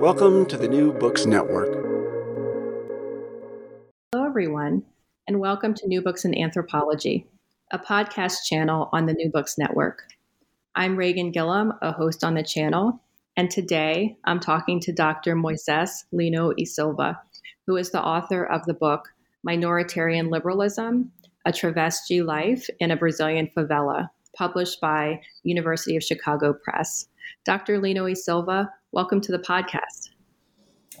[0.00, 1.72] Welcome to the New Books Network.
[4.12, 4.84] Hello, everyone,
[5.26, 7.26] and welcome to New Books in Anthropology,
[7.72, 10.02] a podcast channel on the New Books Network.
[10.74, 13.00] I'm Reagan Gillum, a host on the channel,
[13.38, 15.34] and today I'm talking to Dr.
[15.34, 17.18] Moises Lino e Silva,
[17.66, 19.08] who is the author of the book
[19.48, 21.10] Minoritarian Liberalism
[21.46, 27.08] A Travesti Life in a Brazilian Favela, published by University of Chicago Press.
[27.44, 27.80] Dr.
[27.80, 30.10] Lino e Silva, welcome to the podcast.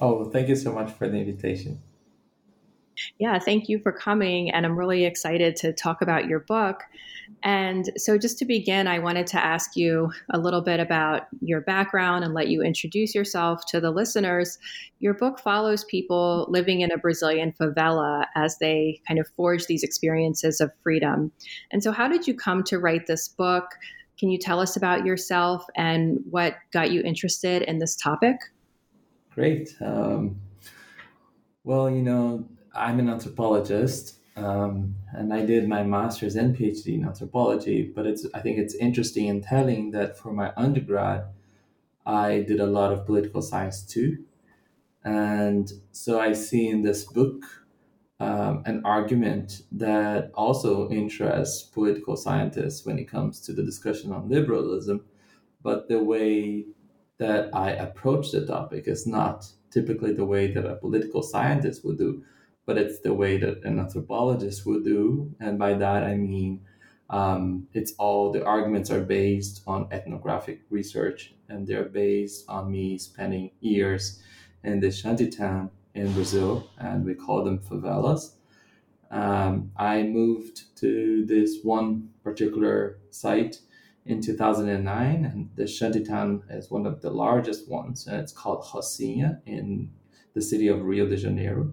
[0.00, 1.80] Oh, thank you so much for the invitation.
[3.18, 4.50] Yeah, thank you for coming.
[4.50, 6.82] And I'm really excited to talk about your book.
[7.42, 11.60] And so, just to begin, I wanted to ask you a little bit about your
[11.60, 14.58] background and let you introduce yourself to the listeners.
[15.00, 19.82] Your book follows people living in a Brazilian favela as they kind of forge these
[19.82, 21.32] experiences of freedom.
[21.72, 23.70] And so, how did you come to write this book?
[24.18, 28.36] Can you tell us about yourself and what got you interested in this topic?
[29.34, 29.76] Great.
[29.80, 30.40] Um,
[31.64, 37.04] well, you know, I'm an anthropologist, um, and I did my master's and PhD in
[37.04, 37.92] anthropology.
[37.94, 41.26] But it's I think it's interesting and telling that for my undergrad,
[42.06, 44.24] I did a lot of political science too,
[45.04, 47.65] and so I see in this book
[48.20, 54.28] um, an argument that also interests political scientists when it comes to the discussion on
[54.28, 55.04] liberalism,
[55.62, 56.66] but the way
[57.18, 61.98] that I approach the topic is not typically the way that a political scientist would
[61.98, 62.24] do
[62.66, 65.32] but it's the way that an anthropologist would do.
[65.40, 66.60] And by that, I mean,
[67.08, 72.98] um, it's all the arguments are based on ethnographic research and they're based on me
[72.98, 74.20] spending years
[74.64, 78.34] in the shantytown in Brazil, and we call them favelas.
[79.10, 83.60] Um, I moved to this one particular site
[84.04, 89.40] in 2009, and the shantytown is one of the largest ones, and it's called Rocinha
[89.46, 89.90] in
[90.34, 91.72] the city of Rio de Janeiro.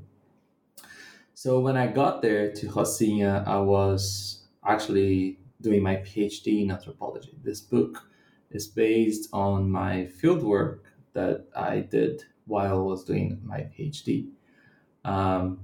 [1.33, 7.35] So when I got there to Rocinha, I was actually doing my PhD in anthropology.
[7.43, 8.07] This book
[8.51, 10.79] is based on my fieldwork
[11.13, 14.29] that I did while I was doing my PhD.
[15.05, 15.59] Um,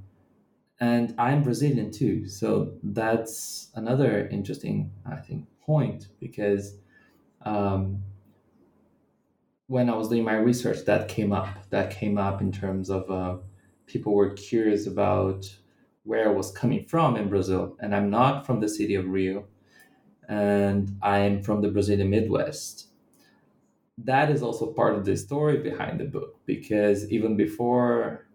[0.79, 6.77] and I'm Brazilian too, so that's another interesting, I think, point because
[7.41, 8.01] um,
[9.69, 11.47] when I was doing my research, that came up.
[11.69, 13.37] That came up in terms of uh,
[13.85, 15.45] people were curious about
[16.03, 17.77] where I was coming from in Brazil.
[17.79, 19.45] And I'm not from the city of Rio,
[20.27, 22.87] and I'm from the Brazilian Midwest.
[23.99, 28.25] That is also part of the story behind the book, because even before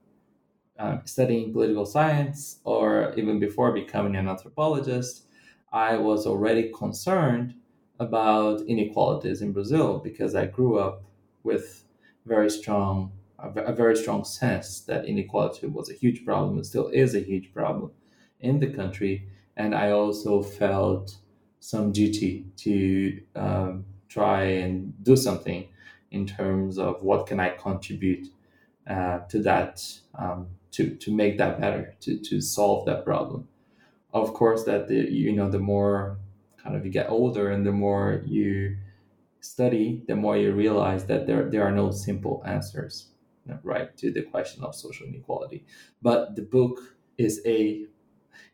[0.78, 5.26] um, studying political science or even before becoming an anthropologist,
[5.72, 7.56] I was already concerned
[7.98, 11.02] about inequalities in Brazil because I grew up
[11.42, 11.84] with
[12.24, 13.10] very strong
[13.40, 17.52] a, very strong sense that inequality was a huge problem and still is a huge
[17.52, 17.90] problem
[18.38, 19.28] in the country.
[19.56, 21.16] And I also felt
[21.58, 25.68] some duty to um, try and do something
[26.14, 28.28] in terms of what can I contribute
[28.88, 29.82] uh, to that
[30.18, 33.48] um, to to make that better to to solve that problem.
[34.12, 36.18] Of course, that the you know the more
[36.62, 38.76] kind of you get older and the more you
[39.40, 43.08] study, the more you realize that there there are no simple answers
[43.62, 45.64] right to the question of social inequality
[46.02, 47.86] but the book is a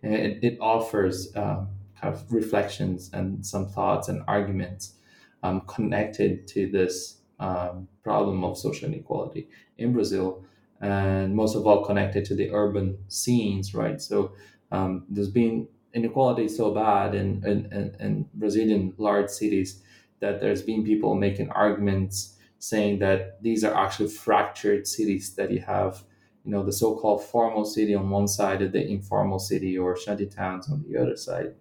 [0.03, 1.69] it, it offers um,
[2.01, 4.95] kind of reflections and some thoughts and arguments
[5.43, 10.45] um, connected to this um, problem of social inequality in brazil.
[10.81, 14.01] And most of all connected to the urban scenes right?
[14.01, 14.33] So
[14.73, 19.83] um, there's been inequality so bad in, in, in, brazilian large cities
[20.21, 25.59] that there's been people making arguments saying that these are actually fractured cities that you
[25.59, 26.05] have
[26.45, 30.27] you know the so-called formal city on one side and the informal city or shanty
[30.27, 31.55] towns on the other side.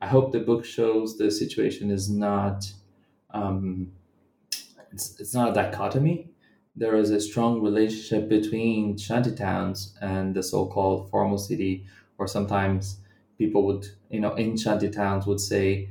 [0.00, 2.70] I hope the book shows the situation is not
[3.30, 3.92] um,
[4.96, 6.30] it's, it's not a dichotomy
[6.74, 11.84] there is a strong relationship between shanty towns and the so-called formal city
[12.16, 13.00] or sometimes
[13.36, 15.90] people would you know in shanty towns would say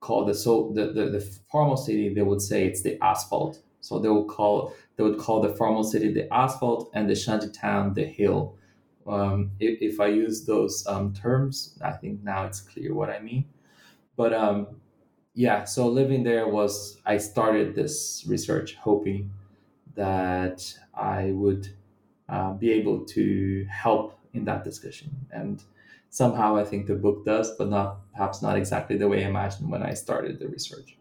[0.00, 1.20] call the so the, the, the
[1.50, 5.40] formal city they would say it's the asphalt So they would call they would call
[5.40, 8.56] the formal city the asphalt and the shanty town the hill.
[9.06, 13.18] Um, if, if, I use those um, terms, I think now it's clear what I
[13.20, 13.44] mean.
[14.16, 14.80] But um,
[15.34, 19.30] yeah, so living there was I started this research hoping
[19.94, 21.68] that I would
[22.28, 25.10] uh, be able to help in that discussion.
[25.30, 25.62] And
[26.10, 29.70] somehow I think the book does, but not perhaps not exactly the way I imagined
[29.70, 30.96] when I started the research.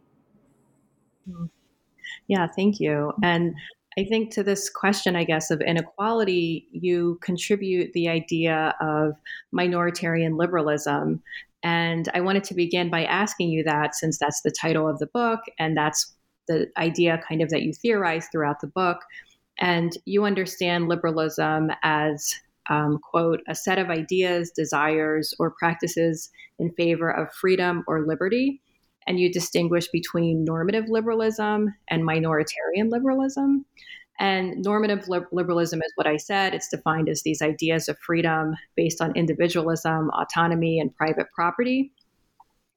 [2.28, 3.14] Yeah, thank you.
[3.22, 3.54] And
[3.98, 9.14] I think to this question, I guess, of inequality, you contribute the idea of
[9.54, 11.22] minoritarian liberalism.
[11.64, 15.08] And I wanted to begin by asking you that since that's the title of the
[15.08, 16.14] book and that's
[16.48, 18.98] the idea kind of that you theorize throughout the book.
[19.60, 22.34] And you understand liberalism as,
[22.70, 26.30] um, quote, a set of ideas, desires, or practices
[26.60, 28.62] in favor of freedom or liberty.
[29.08, 33.66] And you distinguish between normative liberalism and minoritarian liberalism.
[34.20, 36.54] And normative liberalism is what I said.
[36.54, 41.92] It's defined as these ideas of freedom based on individualism, autonomy, and private property,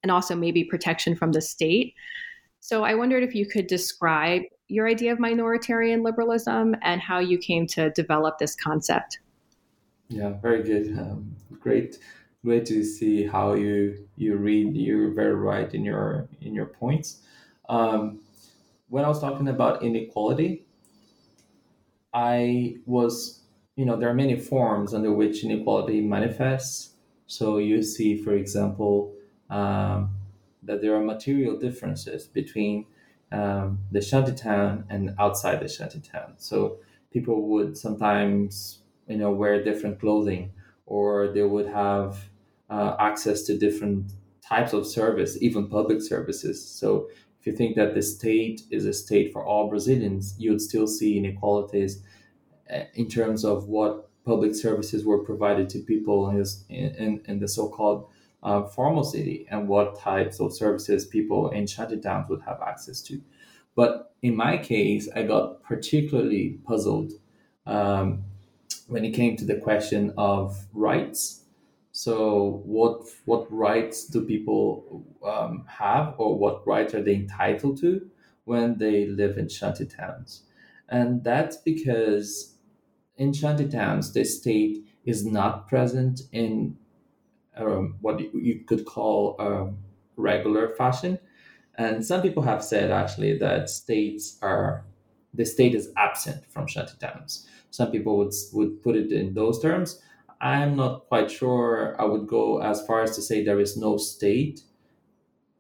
[0.02, 1.94] and also maybe protection from the state.
[2.60, 7.38] So I wondered if you could describe your idea of minoritarian liberalism and how you
[7.38, 9.20] came to develop this concept.
[10.08, 10.98] Yeah, very good.
[10.98, 11.98] Um, great,
[12.44, 14.74] great to see how you you read.
[14.74, 17.20] You're very right in your in your points.
[17.68, 18.20] Um,
[18.88, 20.65] when I was talking about inequality,
[22.16, 23.42] I was,
[23.76, 26.94] you know, there are many forms under which inequality manifests.
[27.26, 29.12] So you see, for example,
[29.50, 30.10] um,
[30.62, 32.86] that there are material differences between
[33.32, 36.34] um, the shantytown and outside the shantytown.
[36.38, 36.78] So
[37.12, 38.78] people would sometimes,
[39.08, 40.52] you know, wear different clothing,
[40.86, 42.30] or they would have
[42.70, 46.66] uh, access to different types of service, even public services.
[46.66, 47.08] So
[47.38, 50.86] if you think that the state is a state for all Brazilians, you would still
[50.86, 52.02] see inequalities
[52.94, 58.08] in terms of what public services were provided to people in, in, in the so-called
[58.42, 63.20] uh, formal city and what types of services people in shantytowns would have access to.
[63.74, 67.12] But in my case, I got particularly puzzled
[67.66, 68.24] um,
[68.88, 71.42] when it came to the question of rights.
[71.92, 78.10] So, what what rights do people um, have, or what rights are they entitled to
[78.44, 80.42] when they live in shantytowns?
[80.88, 82.55] And that's because
[83.16, 86.76] in shantytowns, the state is not present in
[87.56, 89.78] um, what you could call um,
[90.16, 91.18] regular fashion.
[91.76, 94.84] And some people have said actually that states are
[95.34, 97.46] the state is absent from shantytowns.
[97.70, 100.02] Some people would would put it in those terms.
[100.40, 101.96] I'm not quite sure.
[101.98, 104.62] I would go as far as to say there is no state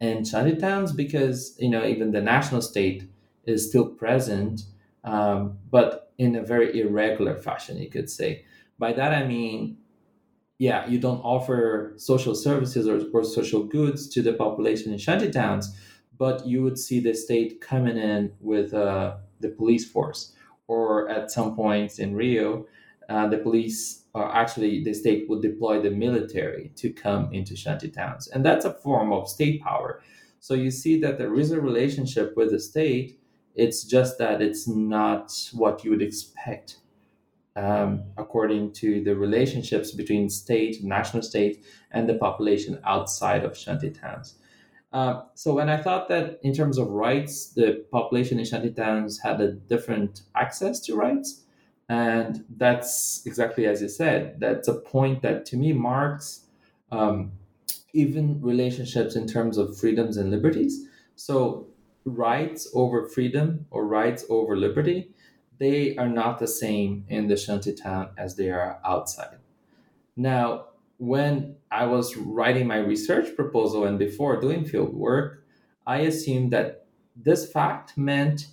[0.00, 3.08] in shantytowns because you know even the national state
[3.44, 4.62] is still present,
[5.04, 8.44] um, but in a very irregular fashion, you could say.
[8.78, 9.78] By that I mean
[10.58, 15.30] yeah, you don't offer social services or, or social goods to the population in shanty
[15.30, 15.76] towns,
[16.18, 20.32] but you would see the state coming in with uh, the police force.
[20.68, 22.66] Or at some points in Rio,
[23.08, 27.88] uh, the police, or actually the state would deploy the military to come into shanty
[27.88, 28.26] towns.
[28.28, 30.02] And that's a form of state power.
[30.40, 33.20] So you see that there is a relationship with the state.
[33.56, 36.76] It's just that it's not what you would expect
[37.56, 43.90] um, according to the relationships between state, national state, and the population outside of shanty
[43.90, 44.34] towns.
[44.92, 49.18] Uh, so when I thought that in terms of rights, the population in shanty towns
[49.18, 51.42] had a different access to rights,
[51.88, 54.38] and that's exactly as you said.
[54.38, 56.46] That's a point that to me marks
[56.92, 57.32] um,
[57.92, 60.86] even relationships in terms of freedoms and liberties.
[61.16, 61.68] So
[62.06, 65.10] rights over freedom or rights over liberty
[65.58, 69.38] they are not the same in the shanty town as they are outside.
[70.16, 70.66] Now,
[70.98, 75.44] when I was writing my research proposal and before doing field work,
[75.86, 78.48] I assumed that this fact meant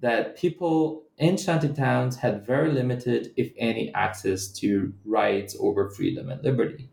[0.00, 6.30] that people in shanty towns had very limited, if any, access to rights over freedom
[6.30, 6.90] and liberty.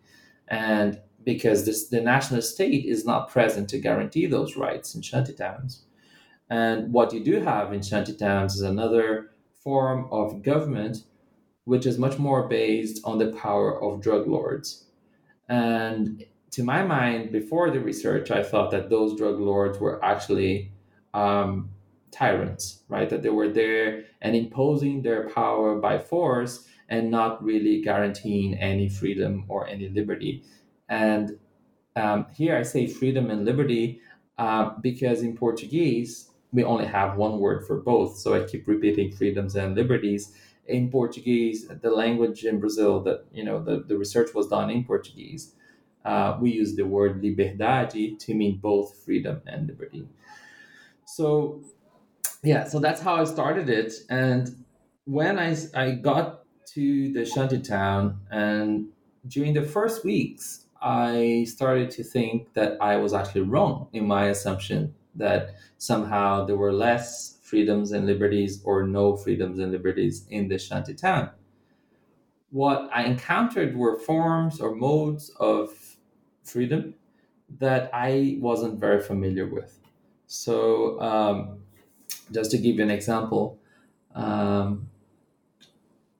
[0.47, 5.33] And because this, the national state is not present to guarantee those rights in shanty
[5.33, 5.83] towns.
[6.49, 9.31] And what you do have in shanty towns is another
[9.63, 11.03] form of government
[11.65, 14.85] which is much more based on the power of drug lords.
[15.47, 20.71] And to my mind, before the research, I thought that those drug lords were actually
[21.13, 21.69] um,
[22.11, 23.09] tyrants, right?
[23.09, 28.89] That they were there and imposing their power by force and not really guaranteeing any
[28.89, 30.43] freedom or any liberty.
[30.89, 31.39] And
[31.95, 34.01] um, here I say freedom and liberty
[34.37, 38.17] uh, because in Portuguese, we only have one word for both.
[38.17, 40.33] So I keep repeating freedoms and liberties.
[40.65, 44.85] In Portuguese, the language in Brazil that you know the, the research was done in
[44.85, 45.55] Portuguese.
[46.05, 50.07] Uh, we use the word liberdade to mean both freedom and liberty.
[51.05, 51.61] So
[52.43, 53.93] yeah, so that's how I started it.
[54.09, 54.63] And
[55.05, 56.45] when I I got
[56.75, 58.87] to the shanty town and
[59.27, 64.27] during the first weeks, I started to think that I was actually wrong in my
[64.27, 70.47] assumption that somehow there were less freedoms and liberties or no freedoms and liberties in
[70.47, 71.29] the shanty town.
[72.51, 75.69] What I encountered were forms or modes of
[76.43, 76.95] freedom
[77.59, 79.79] that I wasn't very familiar with.
[80.27, 81.59] So, um,
[82.31, 83.59] just to give you an example,
[84.15, 84.87] um,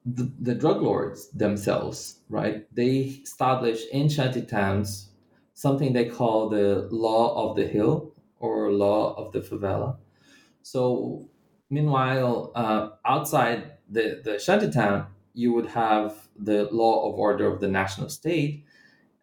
[0.05, 2.67] the, the drug lords themselves, right?
[2.75, 5.09] They established in shanty towns
[5.53, 8.12] something they call the law of the hill
[8.43, 9.95] or law of the favela.
[10.61, 11.29] So,
[11.69, 13.59] meanwhile, uh, outside
[13.89, 18.65] the, the shanty town, you would have the law of order of the national state.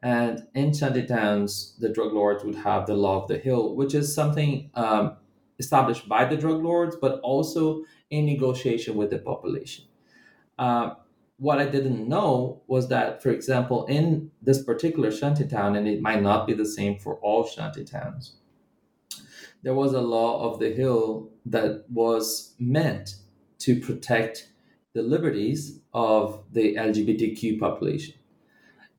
[0.03, 3.95] And in shanty towns, the drug lords would have the law of the hill, which
[3.95, 5.17] is something um,
[5.59, 9.85] established by the drug lords, but also in negotiation with the population.
[10.59, 10.95] Uh,
[11.37, 16.01] what I didn't know was that, for example, in this particular shanty town, and it
[16.01, 18.40] might not be the same for all shanty towns,
[19.63, 23.17] there was a law of the hill that was meant
[23.59, 24.49] to protect
[24.95, 28.15] the liberties of the LGBTQ population.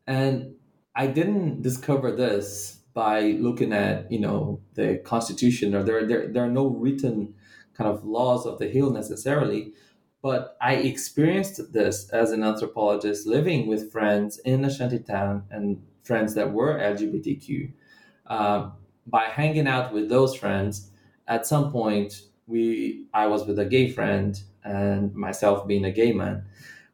[0.08, 0.56] And
[0.96, 6.44] I didn't discover this by looking at, you know, the constitution or there, there, there
[6.44, 7.34] are no written
[7.74, 9.74] kind of laws of the hill necessarily,
[10.22, 15.82] but I experienced this as an anthropologist living with friends in a shanty town and
[16.04, 17.72] friends that were LGBTQ.
[18.28, 18.70] Uh,
[19.08, 20.92] by hanging out with those friends,
[21.28, 26.12] at some point, we I was with a gay friend and myself being a gay
[26.14, 26.46] man,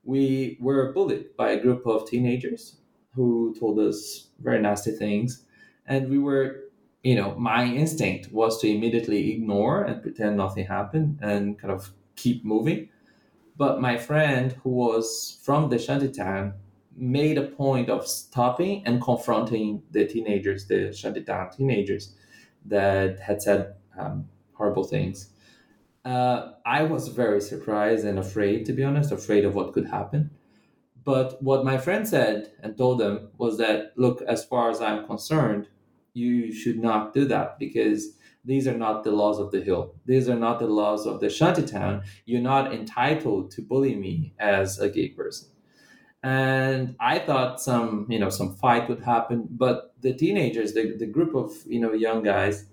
[0.04, 2.78] we were bullied by a group of teenagers
[3.14, 5.46] who told us very nasty things,
[5.86, 6.64] and we were
[7.04, 11.94] you know, my instinct was to immediately ignore and pretend nothing happened and kind of
[12.16, 12.90] keep moving.
[13.58, 16.54] But my friend, who was from the shantytown,
[16.98, 22.16] made a point of stopping and confronting the teenagers, the shantytown teenagers
[22.66, 25.30] that had said um, horrible things.
[26.04, 30.32] Uh, I was very surprised and afraid, to be honest, afraid of what could happen.
[31.04, 35.06] But what my friend said and told them was that, look, as far as I'm
[35.06, 35.68] concerned,
[36.14, 39.96] you should not do that because these are not the laws of the hill.
[40.06, 42.04] These are not the laws of the shantytown.
[42.26, 45.50] You're not entitled to bully me as a gay person.
[46.28, 51.06] And I thought some, you know, some fight would happen, but the teenagers, the, the
[51.06, 52.66] group of, you know, young guys,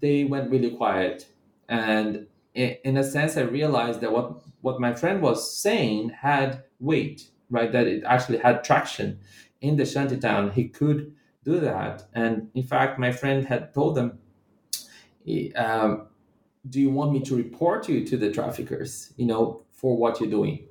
[0.00, 1.28] they went really quiet.
[1.68, 7.28] And in a sense, I realized that what, what my friend was saying had weight,
[7.50, 7.70] right?
[7.70, 9.20] That it actually had traction
[9.60, 10.50] in the shantytown.
[10.50, 11.14] He could
[11.44, 12.08] do that.
[12.14, 14.18] And in fact, my friend had told them,
[15.54, 16.08] um,
[16.68, 20.30] do you want me to report you to the traffickers you know for what you're
[20.30, 20.67] doing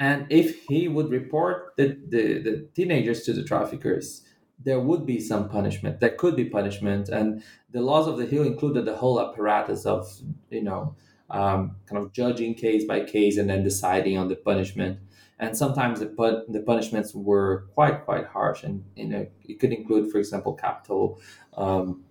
[0.00, 4.24] and if he would report the, the, the teenagers to the traffickers
[4.62, 8.42] there would be some punishment there could be punishment and the laws of the hill
[8.42, 10.10] included the whole apparatus of
[10.50, 10.96] you know
[11.30, 14.98] um, kind of judging case by case and then deciding on the punishment
[15.38, 20.10] and sometimes the, the punishments were quite quite harsh and you know it could include
[20.10, 21.20] for example capital
[21.56, 22.02] um,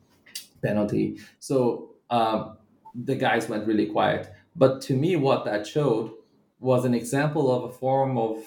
[0.62, 1.20] penalty.
[1.40, 2.58] So um,
[2.96, 4.32] the guys went really quiet.
[4.56, 6.12] But to me, what that showed
[6.60, 8.38] was an example of a form of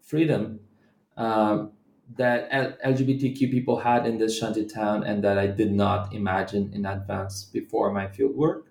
[0.00, 0.60] freedom
[1.16, 1.72] um,
[2.16, 2.50] that
[2.82, 7.44] LGBTQ people had in this shanty town and that I did not imagine in advance
[7.44, 8.62] before my fieldwork.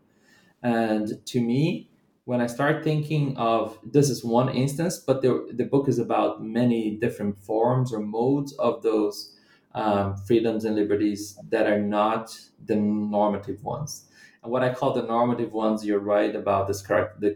[0.63, 1.89] And to me,
[2.25, 6.43] when I start thinking of this is one instance, but the, the book is about
[6.43, 9.33] many different forms or modes of those
[9.75, 14.06] um, freedoms and liberties that are not the normative ones.
[14.47, 17.35] What I call the normative ones, you're right about this the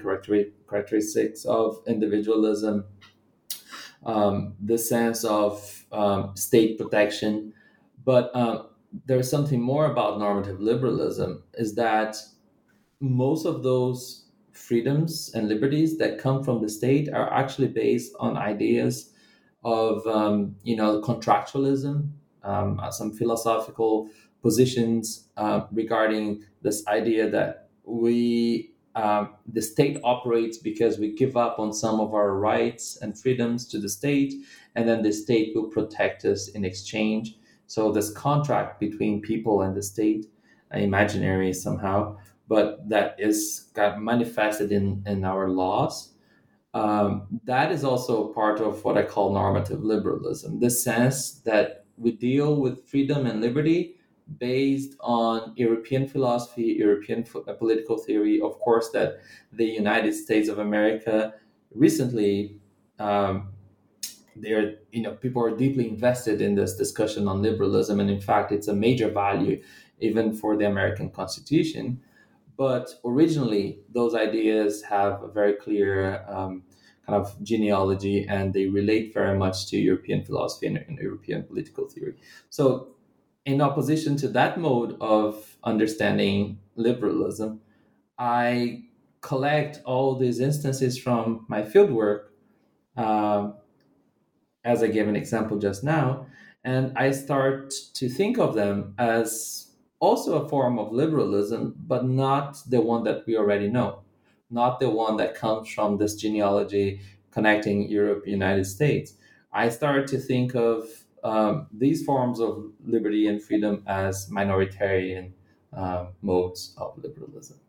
[0.70, 2.86] characteristics of individualism,
[4.06, 7.53] um, the sense of um, state protection.
[8.03, 8.70] But um,
[9.06, 12.18] there's something more about normative liberalism is that
[13.00, 18.38] most of those freedoms and liberties that come from the state are actually based on
[18.38, 19.13] ideas
[19.63, 22.10] of um, you know contractualism
[22.44, 24.10] um, some philosophical
[24.42, 31.60] positions uh, regarding this idea that we um, the state operates because we give up
[31.60, 34.34] on some of our rights and freedoms to the state,
[34.76, 37.38] and then the state will protect us in exchange.
[37.68, 40.26] So this contract between people and the state,
[40.74, 42.18] uh, imaginary somehow,
[42.50, 46.12] but that is got manifested in, in our laws.
[46.74, 52.12] Um, that is also part of what I call normative liberalism, the sense that we
[52.12, 53.96] deal with freedom and liberty
[54.38, 58.40] based on European philosophy, European uh, political theory.
[58.42, 59.20] Of course, that
[59.52, 61.34] the United States of America
[61.74, 62.60] recently,
[63.00, 63.50] um,
[64.36, 68.52] they're you know people are deeply invested in this discussion on liberalism, and in fact,
[68.52, 69.62] it's a major value
[70.00, 72.02] even for the American Constitution.
[72.58, 76.64] But originally, those ideas have a very clear um,
[77.06, 81.88] kind of genealogy, and they relate very much to European philosophy and, and European political
[81.88, 82.16] theory.
[82.50, 82.90] So
[83.46, 87.62] in opposition to that mode of understanding liberalism,
[88.18, 88.84] I
[89.22, 92.26] collect all these instances from my fieldwork,
[92.98, 93.52] uh,
[94.64, 96.28] as I gave an example just now,
[96.64, 102.58] and I start to think of them as also a form of liberalism, but not
[102.68, 104.02] the one that we already know,
[104.50, 109.14] not the one that comes from this genealogy connecting Europe, United States.
[109.54, 115.32] I start to think of um, these forms of liberty and freedom as minoritarian
[115.75, 117.60] uh, modes of liberalism.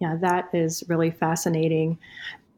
[0.00, 1.98] Yeah, that is really fascinating,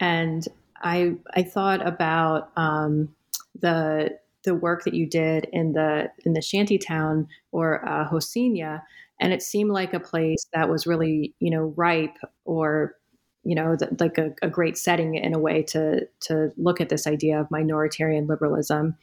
[0.01, 0.47] and
[0.83, 3.15] I I thought about um,
[3.61, 8.83] the the work that you did in the in the shanty town or uh, Rocinha,
[9.21, 12.17] and it seemed like a place that was really you know ripe
[12.47, 12.97] or
[13.45, 16.89] you know, th- like a, a, great setting in a way to to look at
[16.89, 18.97] this idea of minoritarian liberalism.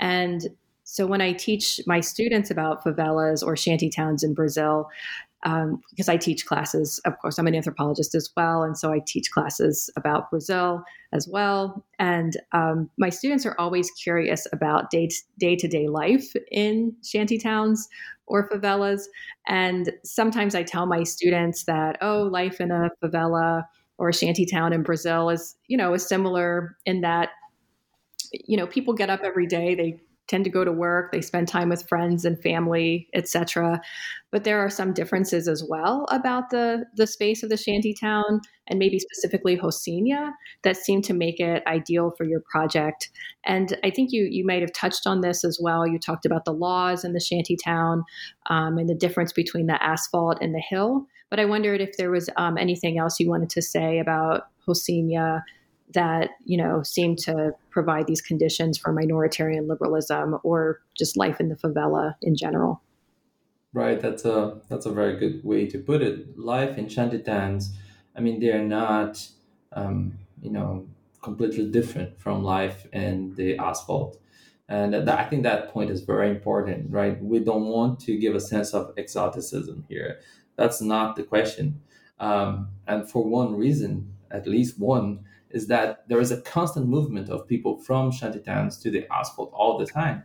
[0.00, 0.48] And
[0.84, 4.88] so when I teach my students about favelas or shanty towns in Brazil,
[5.44, 9.00] um, because I teach classes, of course, I'm an anthropologist as well, and so I
[9.06, 11.84] teach classes about Brazil as well.
[11.98, 17.88] And um, my students are always curious about day to day life in shanty towns
[18.26, 19.02] or favelas.
[19.46, 23.64] And sometimes I tell my students that, oh, life in a favela
[23.98, 27.30] or a shanty town in Brazil is, you know, is similar in that,
[28.32, 31.48] you know, people get up every day, they tend to go to work, they spend
[31.48, 33.80] time with friends and family, etc.
[34.30, 38.40] But there are some differences as well about the the space of the shanty town
[38.66, 43.10] and maybe specifically Rocinha that seem to make it ideal for your project.
[43.44, 45.86] And I think you you might have touched on this as well.
[45.86, 48.04] You talked about the laws in the shanty town
[48.50, 51.06] um, and the difference between the asphalt and the hill.
[51.30, 55.42] But I wondered if there was um, anything else you wanted to say about Rocinha
[55.94, 61.48] that you know seem to provide these conditions for minoritarian liberalism or just life in
[61.48, 62.82] the favela in general.
[63.72, 66.38] Right, that's a that's a very good way to put it.
[66.38, 67.72] Life in shantytowns,
[68.16, 69.28] I mean, they're not,
[69.74, 70.86] um, you know,
[71.22, 74.18] completely different from life in the asphalt,
[74.66, 76.90] and that, I think that point is very important.
[76.90, 80.20] Right, we don't want to give a sense of exoticism here.
[80.56, 81.82] That's not the question,
[82.18, 87.28] um, and for one reason, at least one, is that there is a constant movement
[87.28, 90.24] of people from shantytowns to the asphalt all the time.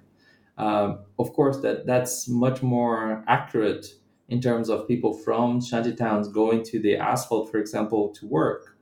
[0.57, 3.85] Um, of course, that that's much more accurate
[4.29, 8.77] in terms of people from shantytowns going to the asphalt, for example, to work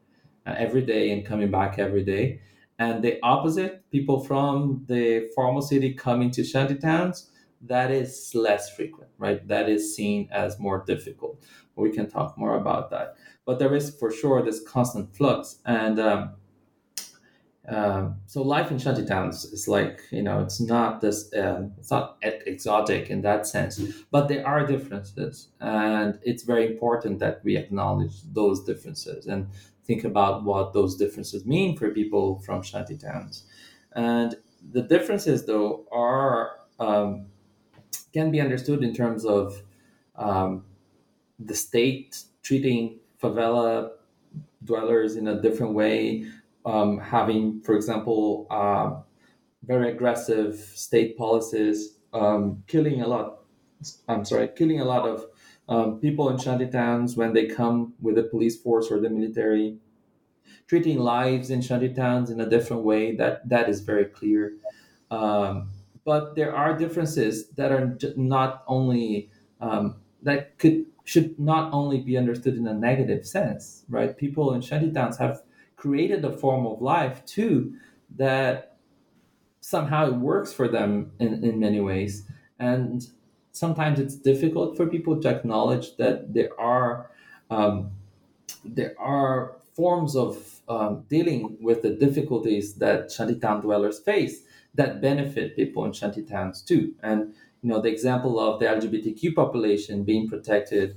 [0.45, 2.41] uh, every day and coming back every day.
[2.77, 7.29] And the opposite, people from the formal city coming to shantytowns,
[7.61, 9.45] that is less frequent, right?
[9.47, 11.41] That is seen as more difficult.
[11.75, 13.15] We can talk more about that.
[13.45, 15.59] But there is for sure this constant flux.
[15.65, 16.31] And um,
[17.67, 21.91] uh, so life in shanty towns is like you know it's not this um, it's
[21.91, 23.79] not exotic in that sense.
[24.11, 25.49] But there are differences.
[25.59, 29.47] And it's very important that we acknowledge those differences and
[29.85, 33.45] think about what those differences mean for people from shanty towns.
[33.93, 34.35] And
[34.71, 37.27] the differences though are um,
[38.13, 39.61] can be understood in terms of
[40.15, 40.65] um,
[41.39, 43.91] the state treating favela
[44.63, 46.25] dwellers in a different way,
[46.65, 49.01] um, having, for example, uh,
[49.63, 53.39] very aggressive state policies, um, killing a lot.
[54.07, 55.25] I'm sorry, killing a lot of
[55.69, 59.77] um, people in shanty towns when they come with the police force or the military,
[60.67, 63.15] treating lives in shanty towns in a different way.
[63.15, 64.53] That that is very clear.
[65.11, 65.69] Um,
[66.09, 69.29] but there are differences that are not only
[69.61, 74.17] um, that could should not only be understood in a negative sense, right?
[74.17, 75.43] People in shantytowns have
[75.75, 77.75] created a form of life too
[78.17, 78.77] that
[79.61, 82.23] somehow it works for them in, in many ways.
[82.57, 83.05] And
[83.51, 87.11] sometimes it's difficult for people to acknowledge that there are
[87.51, 87.91] um,
[88.65, 94.41] there are forms of um, dealing with the difficulties that shantytown dwellers face
[94.75, 96.95] that benefit people in shantytowns too.
[97.03, 100.95] And you know, the example of the LGBTQ population being protected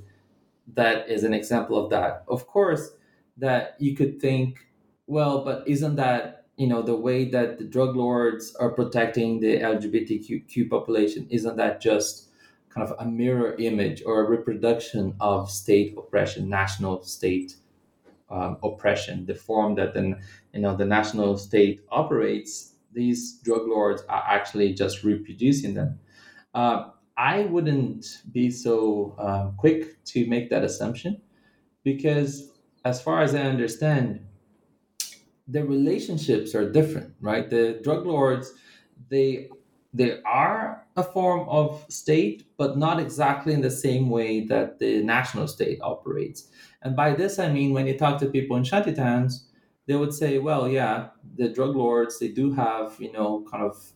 [0.75, 2.25] that is an example of that.
[2.29, 2.91] Of course,
[3.37, 4.67] that you could think,
[5.07, 9.59] well, but isn't that you know the way that the drug lords are protecting the
[9.61, 11.27] LGBTQ population?
[11.31, 12.29] Isn't that just
[12.69, 17.57] kind of a mirror image or a reproduction of state oppression, national state
[18.31, 20.21] um, oppression, the form that then
[20.55, 22.72] you know the national state operates?
[22.93, 25.99] These drug lords are actually just reproducing them.
[26.55, 31.21] Uh, I wouldn't be so uh, quick to make that assumption
[31.85, 32.51] because,
[32.85, 34.27] as far as I understand,
[35.49, 37.49] the relationships are different, right?
[37.49, 38.53] The drug lords,
[39.09, 39.49] they
[39.95, 45.03] they are a form of state, but not exactly in the same way that the
[45.03, 46.49] national state operates.
[46.83, 49.45] And by this, I mean when you talk to people in shantytowns,
[49.87, 53.93] they would say, well, yeah, the drug lords, they do have, you know, kind of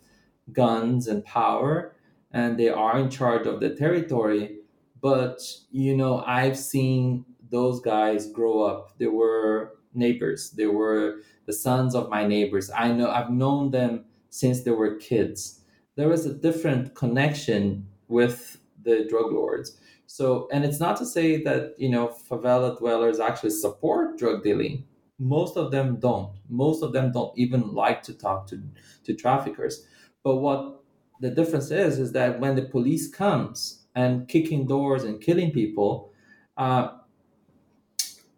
[0.52, 1.94] guns and power,
[2.32, 4.58] and they are in charge of the territory.
[5.00, 8.98] But, you know, I've seen those guys grow up.
[8.98, 12.70] They were neighbors, they were the sons of my neighbors.
[12.74, 15.60] I know I've known them since they were kids.
[15.94, 19.78] There was a different connection with the drug lords.
[20.06, 24.84] So, and it's not to say that, you know, favela dwellers actually support drug dealing.
[25.18, 26.36] Most of them don't.
[26.48, 28.62] Most of them don't even like to talk to,
[29.04, 29.86] to traffickers.
[30.22, 30.82] But what
[31.20, 36.12] the difference is is that when the police comes and kicking doors and killing people,
[36.58, 36.98] uh,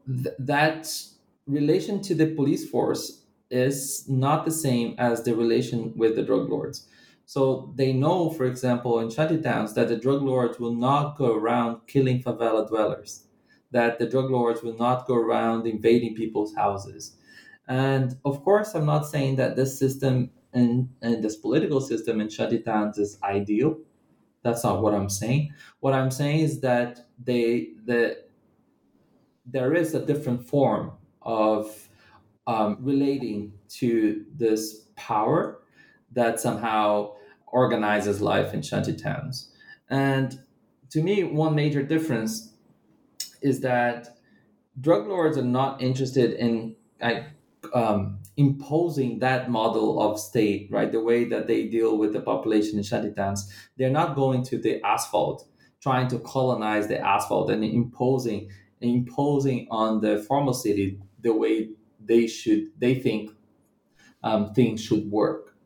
[0.07, 0.89] th- that
[1.47, 6.49] relation to the police force is not the same as the relation with the drug
[6.49, 6.87] lords.
[7.25, 11.87] So they know, for example, in shantytowns, that the drug lords will not go around
[11.87, 13.27] killing favela dwellers,
[13.71, 17.17] that the drug lords will not go around invading people's houses.
[17.69, 22.29] And of course, I'm not saying that this system and, and this political system in
[22.29, 23.79] shantytowns is ideal.
[24.43, 25.53] That's not what I'm saying.
[25.81, 28.25] What I'm saying is that they the
[29.45, 31.89] there is a different form of
[32.47, 35.61] um, relating to this power
[36.13, 37.13] that somehow
[37.47, 39.53] organizes life in shanty towns.
[39.91, 40.41] And
[40.91, 42.48] to me, one major difference
[43.41, 44.19] is that
[44.81, 46.77] drug lords are not interested in
[47.75, 50.91] um, imposing that model of state, right?
[50.91, 53.53] The way that they deal with the population in shanty towns.
[53.77, 55.49] They're not going to the asphalt,
[55.81, 61.71] trying to colonize the asphalt and imposing imposing on the formal city the way
[62.05, 63.31] they should they think
[64.23, 65.57] um, things should work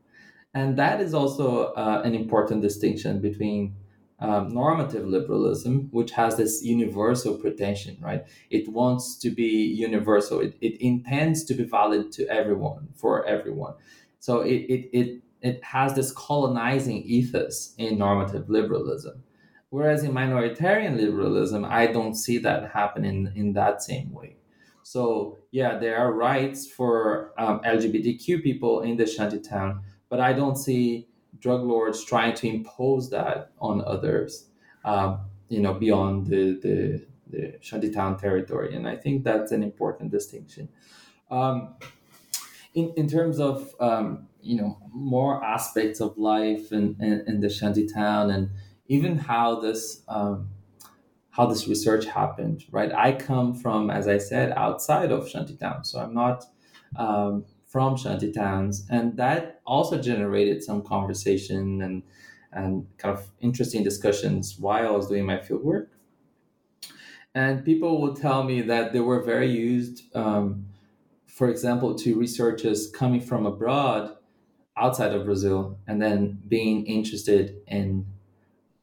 [0.55, 3.75] and that is also uh, an important distinction between
[4.23, 8.25] um, normative liberalism which has this universal pretension right?
[8.51, 9.51] It wants to be
[9.89, 10.41] universal.
[10.41, 13.75] It, it intends to be valid to everyone for everyone.
[14.21, 19.25] So it, it, it, it has this colonizing ethos in normative liberalism.
[19.71, 24.37] Whereas in minoritarian liberalism i don't see that happening in that same way.
[24.83, 30.57] So yeah, there are rights for um, LGBTQ people in the shantytown, but I don't
[30.57, 31.09] see
[31.43, 34.49] drug lords trying to impose that on others,
[34.85, 38.75] um, you know, beyond the, the, the shantytown territory.
[38.77, 40.69] And I think that's an important distinction.
[41.31, 41.75] Um,
[42.75, 47.51] in, in terms of, um, you know, more aspects of life in, in, in the
[47.51, 48.51] shantytown and
[48.87, 50.49] even how this um,
[51.31, 52.93] how this research happened, right?
[52.93, 56.45] I come from, as I said, outside of shantytown, so I'm not
[56.97, 62.03] um, from shantytowns, and that also generated some conversation and
[62.53, 65.87] and kind of interesting discussions while I was doing my fieldwork.
[67.35, 70.67] And people would tell me that they were very used, um,
[71.27, 74.15] for example, to researchers coming from abroad,
[74.77, 78.05] outside of Brazil, and then being interested in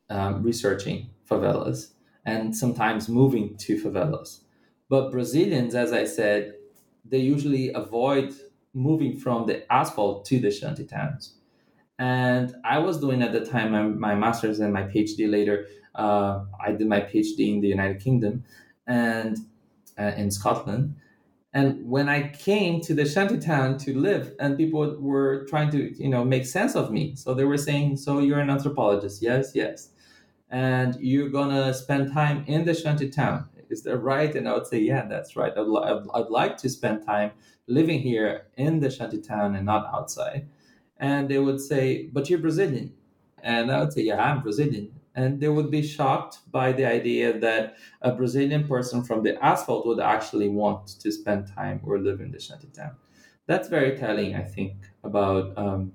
[0.10, 1.92] um, researching favelas
[2.26, 4.40] and sometimes moving to favelas.
[4.90, 6.56] But Brazilians, as I said,
[7.06, 8.34] they usually avoid
[8.74, 11.36] moving from the asphalt to the shanty towns.
[11.98, 15.68] And I was doing at the time my, my master's and my PhD later.
[15.96, 18.46] Uh, I did my PhD in the United Kingdom
[18.88, 19.38] and
[20.00, 20.96] uh, in Scotland.
[21.54, 26.10] And when I came to the shantytown to live, and people were trying to, you
[26.10, 27.16] know, make sense of me.
[27.16, 29.22] So they were saying, "So you're an anthropologist?
[29.22, 29.90] Yes, yes."
[30.50, 33.48] and you're gonna spend time in the shanty town.
[33.70, 34.34] Is that right?
[34.36, 35.54] And I would say, yeah, that's right.
[35.56, 37.32] I'd, I'd, I'd like to spend time
[37.68, 40.50] living here in the shanty town and not outside.
[40.98, 42.94] And they would say, but you're Brazilian.
[43.42, 44.92] And I would say, yeah, I'm Brazilian.
[45.16, 49.86] And they would be shocked by the idea that a Brazilian person from the asphalt
[49.86, 52.96] would actually want to spend time or live in the shanty town.
[53.48, 55.94] That's very telling, I think, about, um,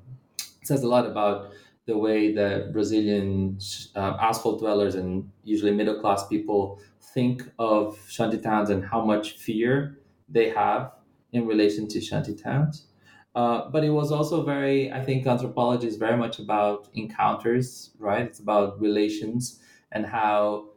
[0.62, 1.52] says a lot about
[1.86, 3.58] the way that Brazilian
[3.94, 6.80] uh, asphalt dwellers and usually middle class people
[7.12, 10.92] think of shanty towns and how much fear they have
[11.32, 12.86] in relation to shanty towns.
[13.34, 18.22] Uh, but it was also very, I think anthropology is very much about encounters, right?
[18.22, 19.60] It's about relations
[19.92, 20.68] and how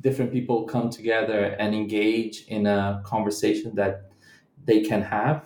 [0.00, 4.10] different people come together and engage in a conversation that
[4.64, 5.44] they can have.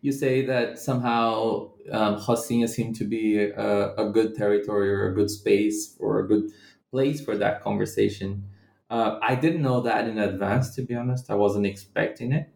[0.00, 5.30] You say that somehow um, seemed to be a, a, good territory or a good
[5.30, 6.50] space or a good
[6.90, 8.44] place for that conversation.
[8.90, 11.30] Uh, I didn't know that in advance, to be honest.
[11.30, 12.48] I wasn't expecting it.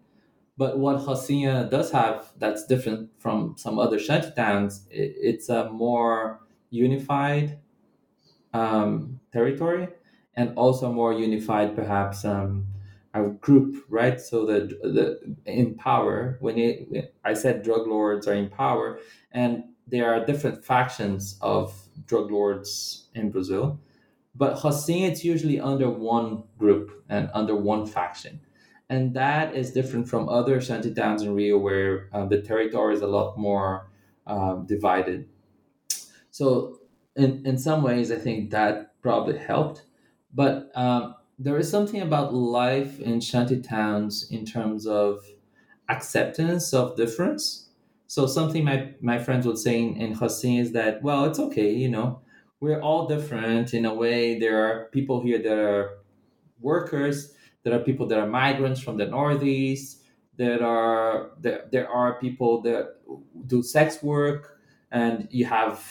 [0.56, 5.70] But what Rocinha does have that's different from some other shanty towns, it, it's a
[5.70, 7.58] more unified
[8.54, 9.88] um, territory
[10.34, 12.66] and also more unified, perhaps, um,
[13.14, 14.20] a group, right?
[14.20, 16.38] So the the in power.
[16.40, 18.98] When it, I said drug lords are in power,
[19.30, 21.74] and there are different factions of
[22.06, 23.80] drug lords in Brazil,
[24.34, 28.40] but Rocinha it's usually under one group and under one faction
[28.92, 33.00] and that is different from other shanty towns in Rio, where uh, the territory is
[33.00, 33.90] a lot more
[34.26, 35.30] um, divided.
[36.30, 36.78] So,
[37.16, 39.86] in in some ways, I think that probably helped,
[40.34, 45.24] but um, there is something about life in shanty towns in terms of
[45.88, 47.68] acceptance of difference.
[48.06, 51.72] So, something my my friends would say in, in Rocinha is that, well, it's okay,
[51.72, 52.20] you know,
[52.60, 54.38] we're all different in a way.
[54.38, 55.98] There are people here that are
[56.60, 60.02] workers there are people that are migrants from the Northeast.
[60.36, 62.96] There are there, there are people that
[63.46, 64.58] do sex work,
[64.90, 65.84] and you have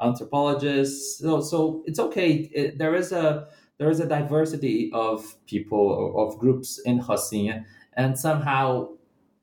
[0.00, 1.18] anthropologists.
[1.18, 2.50] So, so it's okay.
[2.52, 3.48] It, there is a
[3.78, 7.64] there is a diversity of people of groups in Rocinha,
[7.94, 8.88] and somehow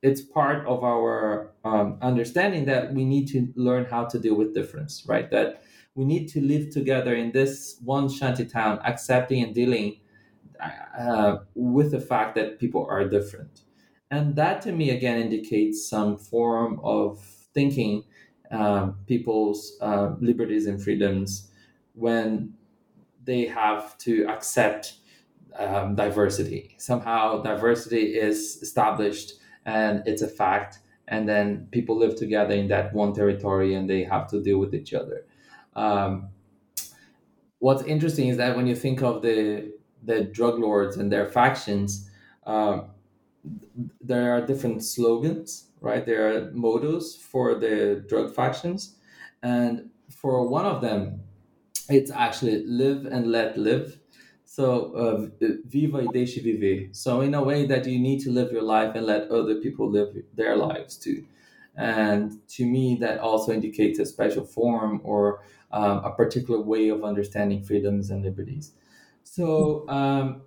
[0.02, 4.54] it's part of our um, understanding that we need to learn how to deal with
[4.54, 5.32] difference, right?
[5.32, 5.64] That
[5.96, 9.98] we need to live together in this one shanty town, accepting and dealing
[11.00, 13.62] uh, with the fact that people are different.
[14.12, 17.20] And that to me, again, indicates some form of
[17.54, 18.04] thinking
[18.52, 21.50] um, people's uh, liberties and freedoms
[21.94, 22.54] when
[23.26, 24.94] they have to accept
[25.58, 26.76] um, diversity.
[26.78, 29.34] Somehow, diversity is established
[29.66, 34.04] and it's a fact, and then people live together in that one territory and they
[34.04, 35.26] have to deal with each other.
[35.76, 36.30] Um,
[37.60, 42.12] what's interesting is that when you think of the the drug lords and their factions,
[42.46, 42.82] uh,
[44.02, 46.06] there are different slogans, right?
[46.06, 48.98] There are mottos for the drug factions,
[49.42, 51.22] and for one of them,
[51.90, 54.00] it's actually live and let live.
[54.46, 56.94] So, uh, viva e deixe viver.
[56.94, 59.90] So, in a way that you need to live your life and let other people
[59.90, 61.26] live their lives too.
[61.76, 67.04] And to me, that also indicates a special form or um, a particular way of
[67.04, 68.72] understanding freedoms and liberties.
[69.24, 70.44] So um,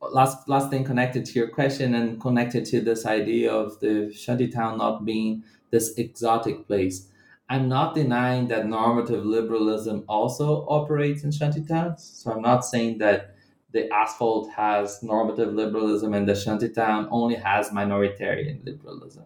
[0.00, 4.78] last last thing connected to your question and connected to this idea of the shantytown
[4.78, 7.08] not being this exotic place.
[7.48, 12.00] I'm not denying that normative liberalism also operates in shantytowns.
[12.00, 13.34] So I'm not saying that
[13.72, 19.24] the asphalt has normative liberalism and the shantytown only has minoritarian liberalism.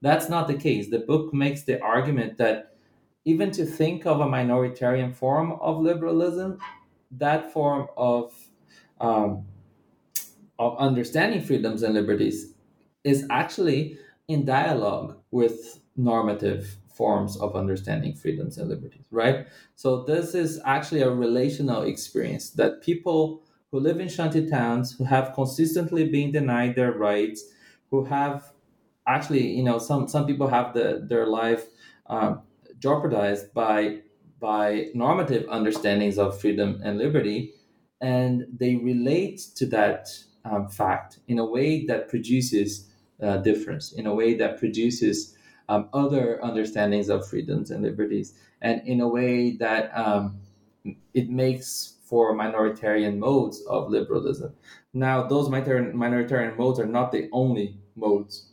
[0.00, 0.88] That's not the case.
[0.88, 2.74] The book makes the argument that
[3.24, 6.58] even to think of a minoritarian form of liberalism
[7.12, 8.32] that form of
[9.00, 9.44] um,
[10.58, 12.54] of understanding freedoms and liberties
[13.02, 19.46] is actually in dialogue with normative forms of understanding freedoms and liberties, right?
[19.74, 25.04] So this is actually a relational experience that people who live in shanty towns, who
[25.04, 27.44] have consistently been denied their rights,
[27.90, 28.52] who have
[29.06, 31.66] actually, you know, some some people have the, their life
[32.06, 32.42] um,
[32.78, 34.00] jeopardized by
[34.40, 37.52] by normative understandings of freedom and liberty,
[38.00, 40.08] and they relate to that
[40.44, 42.88] um, fact in a way that produces
[43.22, 45.36] uh, difference, in a way that produces
[45.70, 50.40] um, other understandings of freedoms and liberties, and in a way that um,
[51.14, 54.52] it makes for minoritarian modes of liberalism.
[54.92, 58.48] Now, those minoritarian modes are not the only modes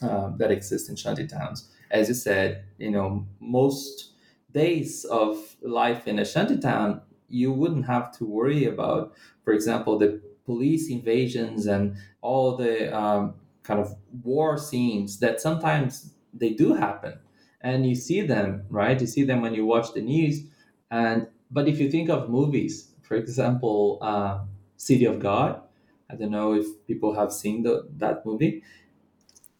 [0.00, 1.68] uh, that exist in shanty towns.
[1.90, 4.12] As you said, you know, most
[4.52, 9.12] days of life in a shantytown, you wouldn't have to worry about,
[9.44, 16.14] for example, the police invasions and all the um, kind of war scenes that sometimes
[16.32, 17.18] they do happen,
[17.60, 19.00] and you see them, right?
[19.00, 20.42] You see them when you watch the news,
[20.90, 24.44] and but if you think of movies, for example, uh,
[24.76, 25.62] City of God,
[26.10, 28.62] I don't know if people have seen the, that movie.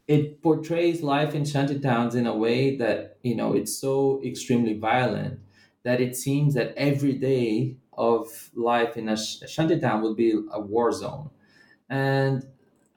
[0.06, 5.40] it portrays life in shantytowns in a way that you know it's so extremely violent
[5.82, 10.60] that it seems that every day of life in a sh- shantytown would be a
[10.60, 11.30] war zone
[11.88, 12.46] and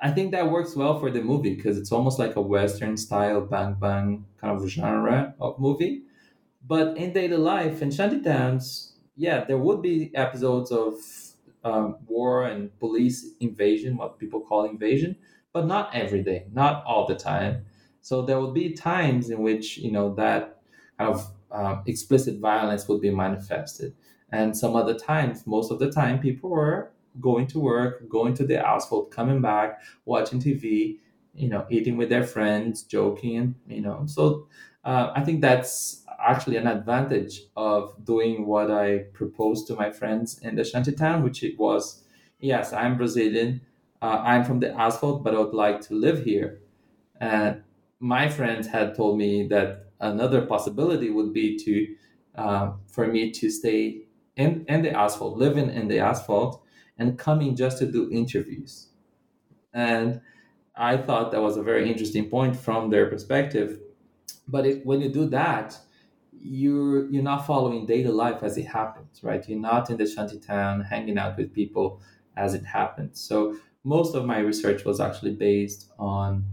[0.02, 3.42] i think that works well for the movie because it's almost like a western style
[3.42, 6.04] bang bang kind of genre of movie
[6.68, 10.94] but in daily life in Shanty shantytowns yeah there would be episodes of
[11.64, 15.16] um, war and police invasion what people call invasion
[15.54, 17.66] but not every day, not all the time.
[18.02, 20.62] So there would be times in which you know that
[20.98, 23.94] kind of um, explicit violence would be manifested,
[24.32, 28.46] and some other times, most of the time, people were going to work, going to
[28.46, 31.00] the household, coming back, watching TV,
[31.34, 34.04] you know, eating with their friends, joking, you know.
[34.06, 34.48] So
[34.84, 40.40] uh, I think that's actually an advantage of doing what I proposed to my friends
[40.40, 42.04] in the shantytown, which it was,
[42.40, 43.62] yes, I'm Brazilian
[44.02, 46.62] uh, I'm from the asphalt, but I would like to live here.
[47.20, 47.64] And
[48.00, 51.96] my friends had told me that another possibility would be to
[52.36, 54.04] uh, for me to stay
[54.36, 56.61] in, in the asphalt, living in the asphalt,
[57.02, 58.90] and coming just to do interviews.
[59.74, 60.22] And
[60.76, 63.80] I thought that was a very interesting point from their perspective.
[64.48, 65.80] But when you do that,
[66.34, 69.48] you're you're not following daily life as it happens, right?
[69.48, 72.02] You're not in the shanty town hanging out with people
[72.38, 73.20] as it happens.
[73.22, 76.46] So most of my research was actually based on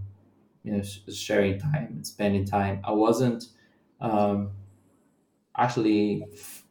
[0.64, 3.44] you know sharing time and spending time i wasn't
[4.00, 4.52] um,
[5.56, 6.24] actually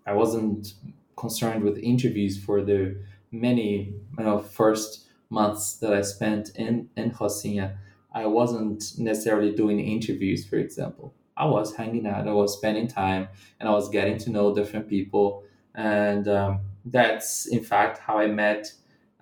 [0.05, 0.73] i wasn't
[1.15, 7.11] concerned with interviews for the many you know first months that i spent in in
[7.11, 7.75] Rocinha.
[8.13, 13.27] i wasn't necessarily doing interviews for example i was hanging out i was spending time
[13.59, 15.43] and i was getting to know different people
[15.75, 18.71] and um, that's in fact how i met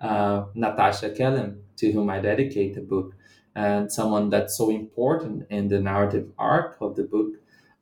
[0.00, 3.14] uh, Natasha Kellum, to whom I dedicate the book,
[3.54, 7.34] and someone that's so important in the narrative arc of the book.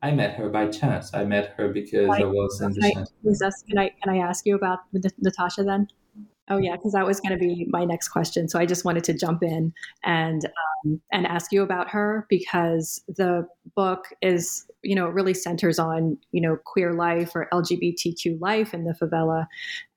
[0.02, 1.12] I met her by chance.
[1.14, 3.06] I met her because I, I was in the.
[3.68, 5.88] Can I can I ask you about Natasha then?
[6.50, 8.48] Oh yeah, because that was going to be my next question.
[8.48, 10.44] So I just wanted to jump in and
[10.84, 16.18] um, and ask you about her because the book is you know really centers on
[16.32, 19.46] you know queer life or LGBTQ life in the favela,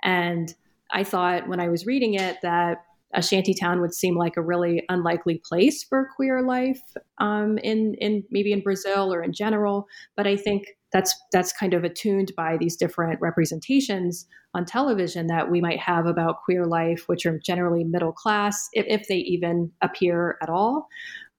[0.04, 0.54] and
[0.92, 2.84] I thought when I was reading it that
[3.14, 6.82] a shantytown would seem like a really unlikely place for queer life
[7.18, 9.88] um, in in maybe in Brazil or in general.
[10.16, 15.52] But I think that's that's kind of attuned by these different representations on television that
[15.52, 19.72] we might have about queer life, which are generally middle class, if, if they even
[19.82, 20.88] appear at all.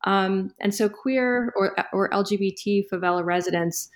[0.04, 3.88] Um, and so, queer or or LGBT favela residents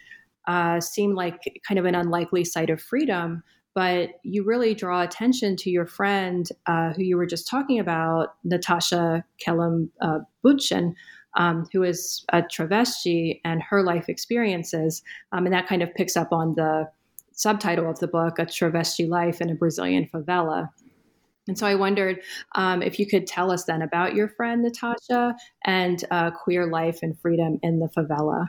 [0.48, 3.42] uh, seem like kind of an unlikely site of freedom
[3.74, 8.34] but you really draw attention to your friend uh, who you were just talking about,
[8.44, 10.94] Natasha Kellum uh, Buchan,
[11.36, 15.02] um, who is a travesti and her life experiences.
[15.32, 16.88] Um, and that kind of picks up on the
[17.32, 20.68] subtitle of the book, A Travesti Life in a Brazilian Favela.
[21.48, 22.20] And so I wondered
[22.54, 27.00] um, if you could tell us then about your friend Natasha and uh, queer life
[27.02, 28.48] and freedom in the favela.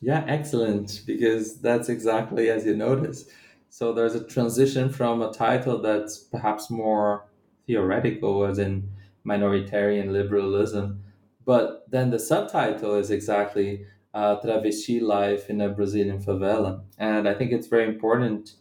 [0.00, 3.24] Yeah, excellent, because that's exactly as you notice
[3.70, 7.26] so there's a transition from a title that's perhaps more
[7.66, 8.88] theoretical, as in
[9.26, 11.02] minoritarian liberalism,
[11.48, 17.34] but then the subtitle is exactly uh, travesti life in a Brazilian favela, and I
[17.34, 18.54] think it's very important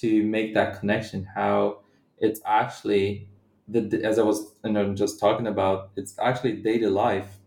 [0.00, 1.24] to make that connection.
[1.34, 1.80] How
[2.18, 3.28] it's actually
[3.68, 7.38] the as I was you know, just talking about, it's actually daily life,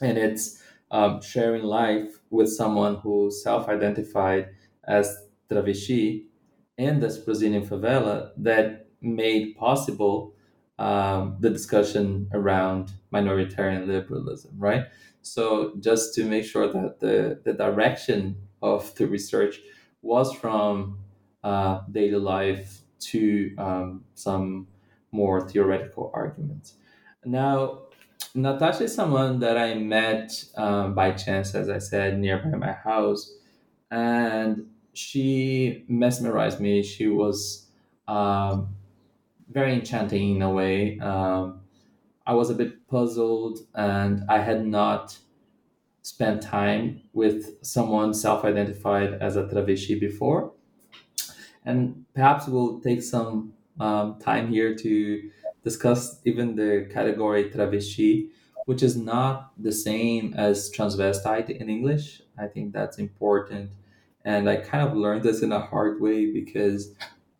[0.00, 4.50] and it's um, sharing life with someone who self-identified
[4.84, 6.24] as travesti
[6.78, 10.34] in this Brazilian favela that made possible
[10.78, 14.84] um, the discussion around minoritarian liberalism, right?
[15.22, 19.60] So just to make sure that the, the direction of the research
[20.02, 20.98] was from
[21.42, 24.68] uh, daily life to um, some
[25.12, 26.74] more theoretical arguments.
[27.24, 27.82] Now,
[28.34, 33.34] Natasha is someone that I met um, by chance, as I said, nearby my house.
[33.90, 36.82] And she mesmerized me.
[36.82, 37.66] She was
[38.06, 38.75] um,
[39.50, 40.98] very enchanting in a way.
[40.98, 41.60] Um,
[42.26, 45.18] I was a bit puzzled, and I had not
[46.02, 50.52] spent time with someone self-identified as a travesti before.
[51.64, 55.30] And perhaps we'll take some um, time here to
[55.64, 58.28] discuss even the category travesti,
[58.66, 62.22] which is not the same as transvestite in English.
[62.38, 63.70] I think that's important
[64.26, 66.92] and I kind of learned this in a hard way because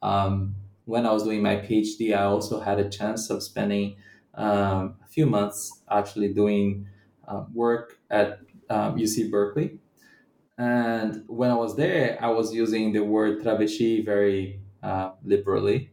[0.03, 0.55] um,
[0.87, 3.97] when I was doing my PhD, I also had a chance of spending
[4.35, 6.87] um, a few months actually doing
[7.27, 8.39] uh, work at
[8.71, 9.79] um, UC Berkeley.
[10.57, 15.91] And when I was there, I was using the word travesti very uh, liberally.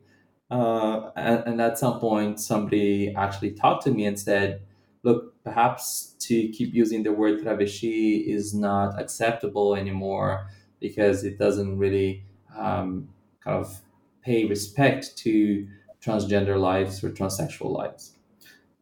[0.49, 4.61] Uh, and, and, at some point, somebody actually talked to me and said,
[5.01, 10.47] look, perhaps to keep using the word travesti is not acceptable anymore
[10.79, 12.23] because it doesn't really
[12.55, 13.09] um,
[13.43, 13.81] kind of
[14.24, 15.67] pay respect to
[16.01, 18.17] transgender lives or transsexual lives.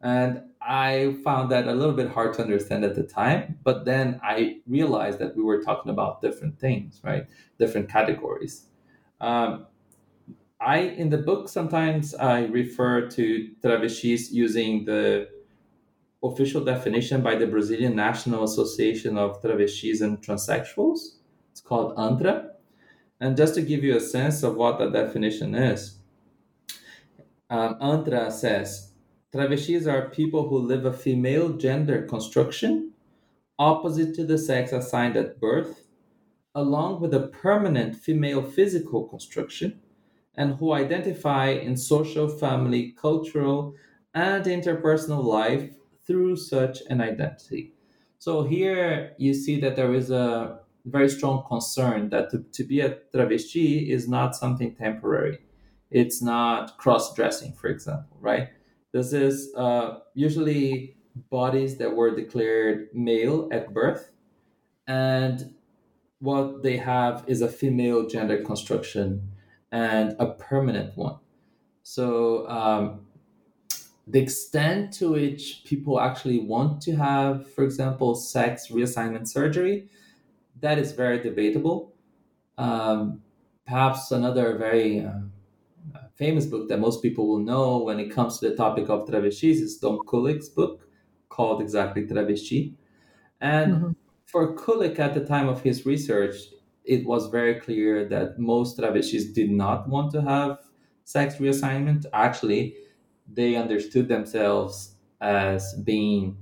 [0.02, 4.20] And I found that a little bit hard to understand at the time, but then
[4.24, 7.28] I realized that we were talking about different things, right?
[7.60, 8.66] Different categories.
[9.20, 9.68] Um,
[10.60, 15.28] I in the book sometimes I refer to travestis using the
[16.24, 21.18] official definition by the Brazilian National Association of Travestis and Transsexuals.
[21.52, 22.52] It's called ANTRA.
[23.22, 25.99] And just to give you a sense of what the definition is,
[27.51, 28.93] um, ANTRA says
[29.32, 32.93] travestis are people who live a female gender construction
[33.59, 35.84] opposite to the sex assigned at birth,
[36.55, 39.80] along with a permanent female physical construction,
[40.36, 43.76] and who identify in social, family, cultural,
[44.15, 45.69] and interpersonal life
[46.07, 47.72] through such an identity.
[48.17, 52.80] So here you see that there is a very strong concern that to, to be
[52.80, 55.40] a travesti is not something temporary.
[55.90, 58.50] It's not cross dressing, for example, right?
[58.94, 60.96] This is uh, usually
[61.30, 64.12] bodies that were declared male at birth,
[64.88, 65.54] and
[66.20, 69.32] what they have is a female gender construction
[69.72, 71.18] and a permanent one.
[71.84, 73.08] So um,
[74.08, 79.90] the extent to which people actually want to have, for example, sex reassignment surgery,
[80.62, 81.93] that is very debatable.
[82.57, 83.22] Um,
[83.66, 85.20] perhaps another very uh,
[86.16, 89.62] famous book that most people will know when it comes to the topic of travestis
[89.62, 90.88] is Don Kulick's book
[91.30, 92.74] called exactly Travesti.
[93.39, 93.91] And mm-hmm.
[94.28, 96.36] for Kulik, at the time of his research,
[96.84, 100.59] it was very clear that most travestis did not want to have
[101.05, 102.05] sex reassignment.
[102.14, 102.76] Actually,
[103.32, 106.38] they understood themselves as being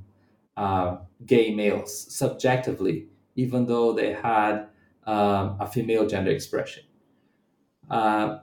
[0.58, 3.08] uh, gay males subjectively,
[3.44, 4.68] even though they had
[5.06, 6.84] um, a female gender expression.
[7.90, 8.40] Uh,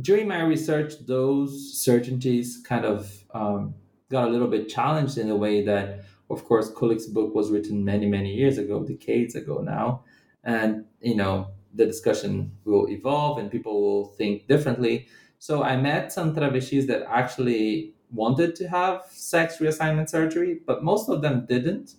[0.00, 1.50] during my research, those
[1.88, 3.74] certainties kind of um,
[4.10, 7.84] got a little bit challenged in a way that, of course, Kulick's book was written
[7.84, 10.04] many, many years ago, decades ago now.
[10.44, 15.06] And, you know, the discussion will evolve and people will think differently.
[15.38, 21.08] So I met some travestis that actually wanted to have sex reassignment surgery, but most
[21.08, 21.94] of them didn't.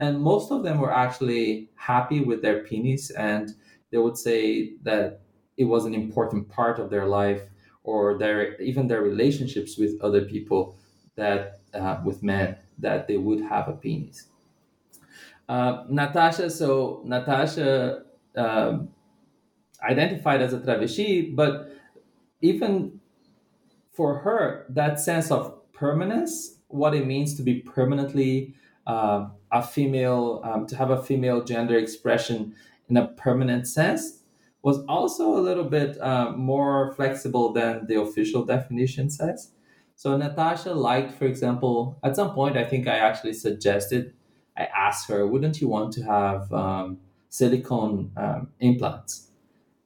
[0.00, 3.54] And most of them were actually happy with their penis, and
[3.90, 5.20] they would say that
[5.56, 7.42] it was an important part of their life
[7.84, 10.76] or their even their relationships with other people
[11.16, 14.26] that uh, with men that they would have a penis.
[15.48, 18.04] Uh, Natasha, so Natasha
[18.36, 18.88] um,
[19.82, 21.72] identified as a travesti, but
[22.40, 23.00] even
[23.92, 28.54] for her, that sense of permanence, what it means to be permanently
[28.90, 29.18] uh,
[29.60, 32.54] a female, um, to have a female gender expression
[32.88, 34.02] in a permanent sense,
[34.62, 39.52] was also a little bit uh, more flexible than the official definition says.
[39.96, 44.02] So Natasha liked, for example, at some point, I think I actually suggested,
[44.56, 49.28] I asked her, wouldn't you want to have um, silicone um, implants?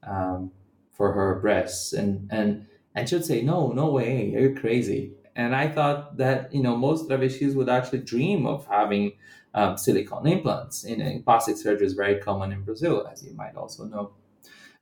[0.03, 0.51] Um,
[0.95, 5.68] for her breasts and and and she'd say no no way you're crazy and i
[5.68, 9.12] thought that you know most travestis would actually dream of having
[9.55, 13.85] um, silicone implants and, plastic surgery is very common in brazil as you might also
[13.85, 14.14] know.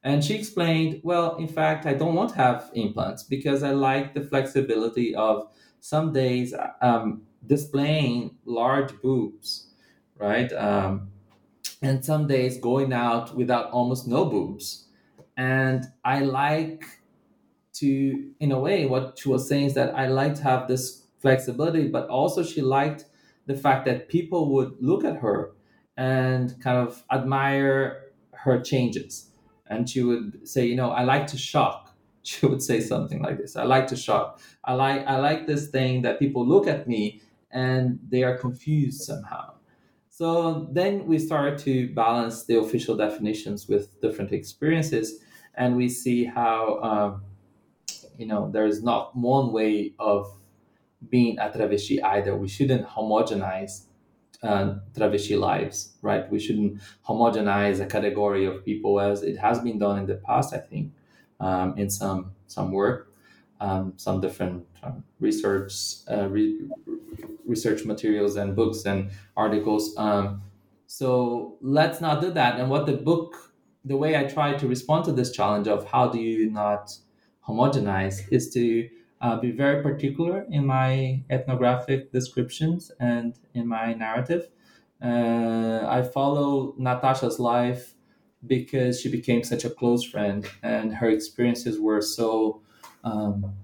[0.05, 4.15] And she explained well in fact i don't want to have implants because i like
[4.15, 5.49] the flexibility of
[5.81, 9.69] some days um, displaying large boobs
[10.17, 10.53] right?
[10.53, 11.11] Um,
[11.83, 14.89] and some days going out without almost no boobs.
[15.37, 17.02] And I like
[17.83, 21.07] to, in a way, what she was saying is that I like to have this
[21.19, 23.07] flexibility, but also she liked
[23.47, 25.53] the fact that people would look at her
[25.97, 29.31] and kind of admire her changes.
[29.67, 31.89] And she would say, you know, I like to shock.
[32.25, 33.57] She would say something like this.
[33.57, 34.41] I like to shock.
[34.63, 37.21] I like I like this thing that people look at me
[37.51, 39.55] and they are confused somehow.
[40.09, 45.21] So then we start to balance the official definitions with different experiences,
[45.55, 47.23] and we see how um,
[48.23, 50.21] you know there's not one way of
[51.11, 52.33] being a travesti either.
[52.37, 53.75] We shouldn't homogenize
[54.43, 54.67] uh,
[54.97, 56.25] travesti lives, right?
[56.31, 60.55] We shouldn't homogenize a category of people as it has been done in the past.
[60.55, 60.93] I think
[61.41, 63.01] um, in some some work.
[63.61, 65.75] um, some different um, research
[66.11, 66.61] uh, re-
[67.47, 69.95] research materials and books and articles.
[69.97, 70.43] Um,
[70.87, 72.59] so let's not do that.
[72.61, 73.53] And what the book,
[73.85, 76.97] the way I try to respond to this challenge of how do you not
[77.47, 78.89] homogenize is to
[79.21, 84.49] uh, be very particular in my ethnographic descriptions and in my narrative.
[85.01, 87.95] Uh, I follow Natasha's life
[88.47, 92.63] because she became such a close friend and her experiences were so
[93.05, 93.55] um,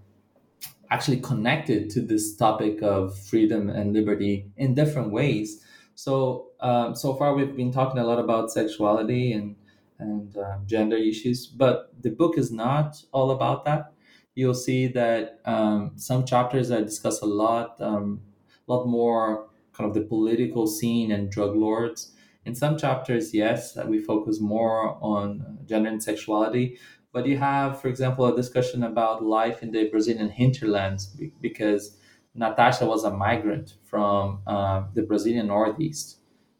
[0.91, 5.65] actually connected to this topic of freedom and liberty in different ways.
[5.95, 9.57] So um, so far we've been talking a lot about sexuality and
[9.99, 13.93] and uh, gender issues, but the book is not all about that.
[14.35, 18.23] You'll see that um, some chapters I discuss a lot, um,
[18.69, 22.15] a lot more kind of the political scene and drug lords.
[22.45, 26.79] In some chapters, yes, we focus more on gender and sexuality,
[27.13, 31.07] but you have, for example, a discussion about life in the Brazilian hinterlands
[31.41, 31.97] because
[32.35, 36.19] Natasha was a migrant from uh, the Brazilian Northeast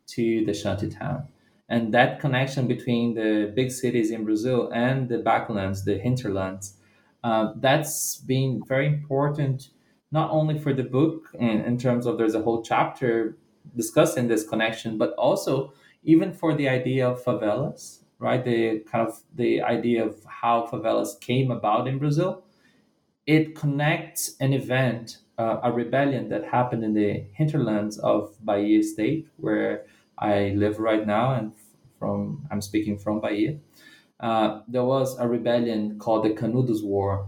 [0.09, 1.29] to the shanty town.
[1.69, 6.77] And that connection between the big cities in Brazil and the backlands, the hinterlands,
[7.23, 9.71] uh, that's been very important,
[10.11, 13.37] not only for the book in, in terms of there's a whole chapter
[13.77, 15.73] discussing this connection, but also
[16.05, 18.45] even for the idea of favelas right?
[18.45, 22.45] The kind of the idea of how favelas came about in Brazil.
[23.27, 29.29] It connects an event, uh, a rebellion that happened in the hinterlands of Bahia State,
[29.37, 29.87] where
[30.19, 31.53] I live right now, and
[31.99, 33.59] from I'm speaking from Bahia.
[34.21, 37.27] Uh, there was a rebellion called the Canudos War,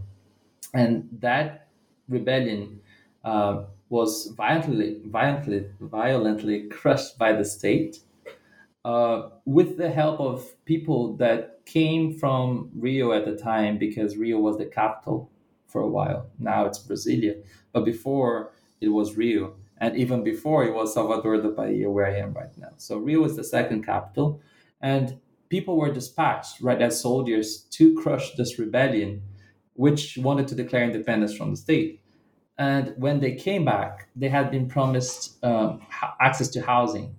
[0.74, 1.68] and that
[2.08, 2.80] rebellion
[3.24, 7.98] uh, was violently, violently, violently crushed by the state
[8.84, 14.38] uh, with the help of people that came from Rio at the time, because Rio
[14.38, 15.30] was the capital
[15.66, 16.26] for a while.
[16.38, 17.42] Now it's Brasilia,
[17.72, 22.18] but before it was Rio, and even before it was Salvador da Bahia, where I
[22.18, 22.70] am right now.
[22.76, 24.40] So Rio is the second capital,
[24.80, 25.18] and
[25.48, 29.22] people were dispatched right as soldiers to crush this rebellion,
[29.74, 32.02] which wanted to declare independence from the state.
[32.58, 35.80] And when they came back, they had been promised um,
[36.20, 37.16] access to housing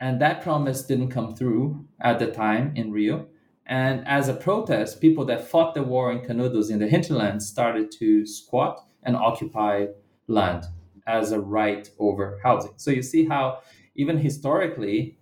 [0.00, 3.26] and that promise didn't come through at the time in Rio.
[3.66, 7.90] And as a protest, people that fought the war in Canudos in the hinterlands started
[7.92, 9.86] to squat and occupy
[10.28, 10.66] land
[11.06, 12.72] as a right over housing.
[12.76, 13.60] So you see how,
[13.94, 15.18] even historically,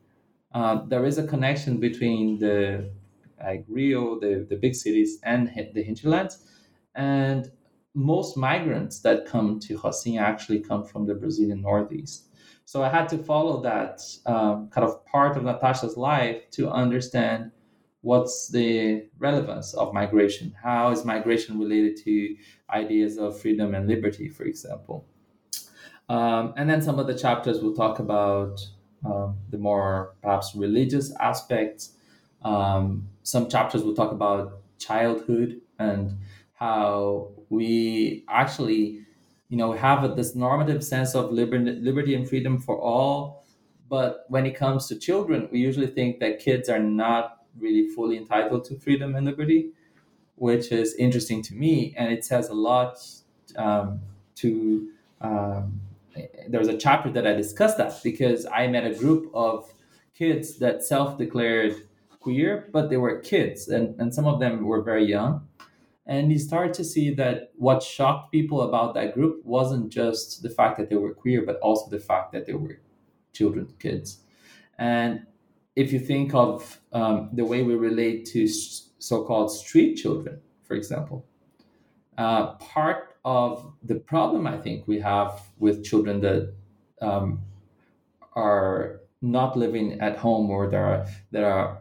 [0.54, 2.90] uh, there is a connection between the
[3.42, 6.38] like Rio, the, the big cities, and the hinterlands.
[6.94, 7.50] And
[7.94, 12.28] most migrants that come to Rocinha actually come from the Brazilian Northeast.
[12.64, 17.50] So I had to follow that um, kind of part of Natasha's life to understand
[18.00, 20.54] what's the relevance of migration.
[20.62, 22.36] How is migration related to
[22.70, 25.06] ideas of freedom and liberty, for example?
[26.08, 28.60] Um, and then some of the chapters will talk about
[29.04, 31.92] um, the more perhaps religious aspects.
[32.42, 36.18] Um, some chapters will talk about childhood and
[36.54, 39.04] how we actually
[39.48, 43.44] you know, have this normative sense of liberty, liberty and freedom for all.
[43.88, 48.16] But when it comes to children, we usually think that kids are not really fully
[48.16, 49.70] entitled to freedom and liberty,
[50.36, 51.94] which is interesting to me.
[51.96, 52.98] And it says a lot
[53.56, 54.00] um,
[54.36, 54.90] to.
[55.20, 55.80] Um,
[56.48, 59.72] there's a chapter that I discussed that because I met a group of
[60.14, 61.74] kids that self declared
[62.20, 65.46] queer, but they were kids, and, and some of them were very young.
[66.06, 70.50] And you start to see that what shocked people about that group wasn't just the
[70.50, 72.80] fact that they were queer, but also the fact that they were
[73.32, 74.20] children, kids.
[74.78, 75.26] And
[75.76, 80.74] if you think of um, the way we relate to so called street children, for
[80.74, 81.26] example,
[82.18, 86.54] uh, part of the problem I think we have with children that
[87.00, 87.40] um,
[88.34, 91.78] are not living at home or that are, that are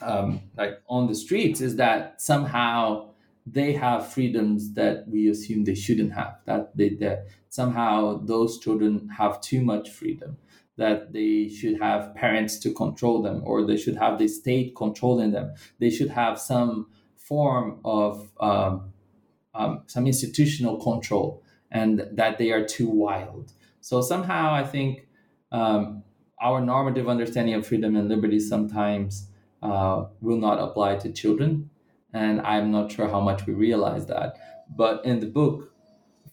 [0.00, 3.10] um, like on the streets is that somehow
[3.46, 9.08] they have freedoms that we assume they shouldn't have that they that somehow those children
[9.08, 10.36] have too much freedom
[10.80, 15.30] that they should have parents to control them or they should have the state controlling
[15.30, 15.52] them.
[15.78, 16.86] They should have some
[17.18, 18.89] form of um,
[19.54, 25.06] um, some institutional control and that they are too wild so somehow i think
[25.52, 26.02] um,
[26.40, 29.28] our normative understanding of freedom and liberty sometimes
[29.62, 31.68] uh, will not apply to children
[32.12, 34.36] and I'm not sure how much we realize that.
[34.74, 35.72] But in the book,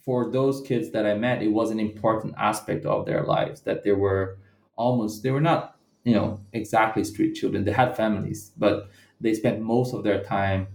[0.04, 3.84] for those kids that I met, it was an important aspect of their lives that
[3.84, 4.38] they were
[4.76, 7.66] almost, they were not, you know, exactly street children.
[7.66, 8.90] They had families, but
[9.20, 10.68] they spent most of their time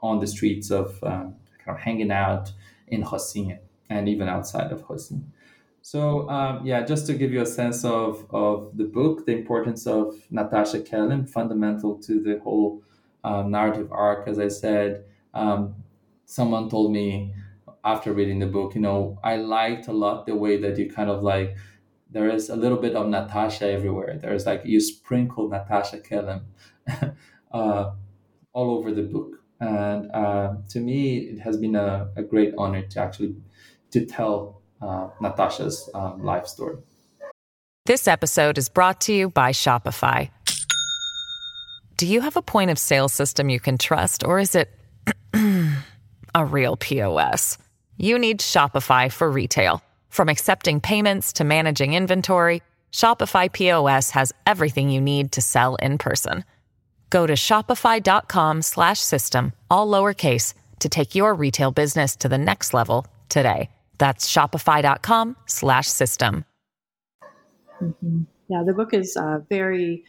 [0.00, 1.34] on the streets of um,
[1.68, 2.52] kind of hanging out
[2.88, 3.58] in Rocinha
[3.90, 5.24] and even outside of Rocinha.
[5.82, 9.86] So um, yeah, just to give you a sense of, of the book, the importance
[9.86, 12.82] of Natasha Kellen, fundamental to the whole
[13.24, 14.28] um, narrative arc.
[14.28, 15.04] As I said,
[15.34, 15.74] um,
[16.26, 17.32] someone told me
[17.84, 21.10] after reading the book, you know, I liked a lot the way that you kind
[21.10, 21.56] of like
[22.10, 24.18] there is a little bit of Natasha everywhere.
[24.20, 26.42] There's like you sprinkle Natasha Kellen
[27.52, 27.90] uh,
[28.52, 32.82] all over the book, and uh, to me, it has been a, a great honor
[32.82, 33.36] to actually
[33.90, 36.76] to tell uh, Natasha's um, life story.
[37.86, 40.30] This episode is brought to you by Shopify.
[41.96, 44.70] Do you have a point of sale system you can trust, or is it
[46.34, 47.58] a real POS?
[47.96, 49.82] You need Shopify for retail.
[50.08, 55.98] From accepting payments to managing inventory, Shopify POS has everything you need to sell in
[55.98, 56.44] person.
[57.10, 62.72] Go to shopify.com slash system, all lowercase to take your retail business to the next
[62.74, 63.70] level today.
[63.98, 66.44] That's shopify.com slash system.
[67.82, 68.22] Mm-hmm.
[68.48, 70.04] Yeah, the book is uh, very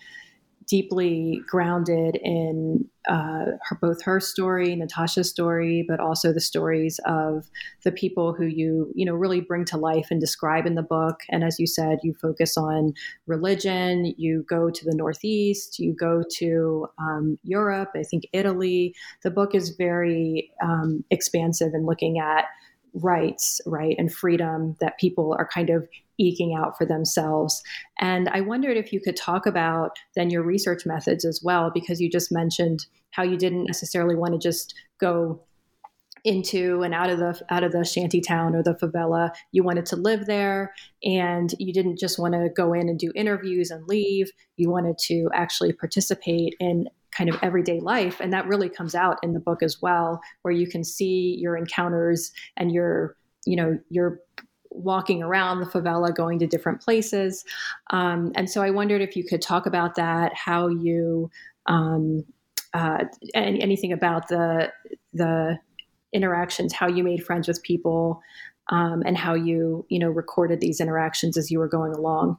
[0.69, 7.49] deeply grounded in uh, her, both her story, Natasha's story, but also the stories of
[7.83, 11.21] the people who you you know really bring to life and describe in the book.
[11.29, 12.93] And as you said, you focus on
[13.25, 14.13] religion.
[14.17, 15.79] You go to the Northeast.
[15.79, 17.89] You go to um, Europe.
[17.95, 18.93] I think Italy.
[19.23, 22.45] The book is very um, expansive in looking at
[22.93, 25.87] rights, right, and freedom that people are kind of
[26.19, 27.61] eking out for themselves.
[27.99, 31.99] And I wondered if you could talk about then your research methods as well, because
[31.99, 35.41] you just mentioned how you didn't necessarily want to just go
[36.25, 39.85] into and out of the out of the shanty town or the favela you wanted
[39.85, 43.87] to live there and you didn't just want to go in and do interviews and
[43.87, 48.95] leave you wanted to actually participate in kind of everyday life and that really comes
[48.95, 53.15] out in the book as well where you can see your encounters and your
[53.45, 54.19] you know your
[54.71, 57.43] walking around the favela, going to different places.
[57.89, 61.29] Um, and so I wondered if you could talk about that, how you,
[61.65, 62.23] um,
[62.73, 64.71] uh, any, anything about the,
[65.13, 65.57] the
[66.13, 68.21] interactions, how you made friends with people,
[68.69, 72.37] um, and how you, you know, recorded these interactions as you were going along.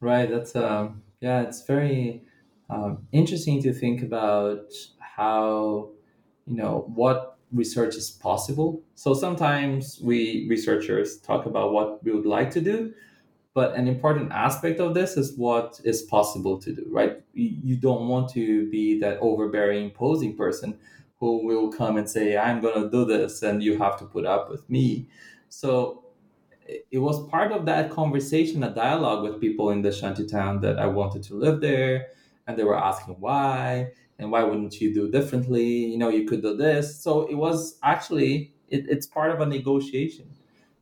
[0.00, 0.28] Right.
[0.28, 2.22] That's, um, yeah, it's very
[2.68, 5.90] um, interesting to think about how,
[6.46, 8.82] you know, what research is possible.
[8.94, 12.92] So sometimes we researchers talk about what we would like to do,
[13.54, 17.22] but an important aspect of this is what is possible to do, right?
[17.32, 20.78] You don't want to be that overbearing, imposing person
[21.18, 24.26] who will come and say, I'm going to do this and you have to put
[24.26, 25.08] up with me.
[25.48, 26.04] So
[26.90, 30.86] it was part of that conversation, a dialogue with people in the shantytown that I
[30.86, 32.08] wanted to live there.
[32.46, 35.66] And they were asking why and why wouldn't you do differently?
[35.66, 37.00] You know you could do this.
[37.00, 40.30] So it was actually it, it's part of a negotiation.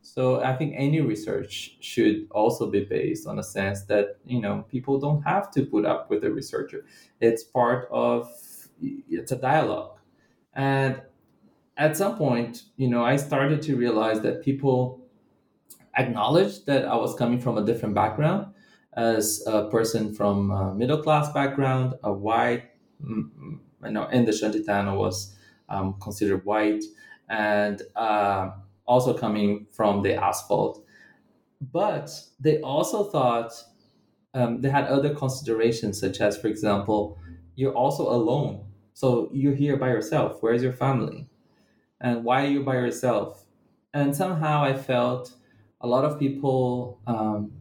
[0.02, 4.64] So i think any research should also be based on a sense that you know
[4.70, 6.84] people don't have to put up with the researcher.
[7.20, 8.30] It's part of
[9.08, 9.98] it's a dialogue.
[10.54, 11.00] And
[11.76, 15.00] at some point you know i started to realize that people
[15.96, 18.46] acknowledged that i was coming from a different background
[18.94, 22.64] as a person from a middle class background a white
[23.00, 25.34] you know, in the Shantytown was
[25.68, 26.84] um, considered white
[27.28, 28.50] and uh,
[28.86, 30.84] also coming from the asphalt.
[31.60, 33.52] But they also thought
[34.34, 37.18] um, they had other considerations, such as, for example,
[37.54, 38.66] you're also alone.
[38.92, 40.38] So you're here by yourself.
[40.42, 41.28] Where's your family?
[42.00, 43.44] And why are you by yourself?
[43.94, 45.34] And somehow I felt
[45.80, 47.52] a lot of people um,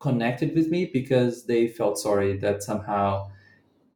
[0.00, 3.30] connected with me because they felt sorry that somehow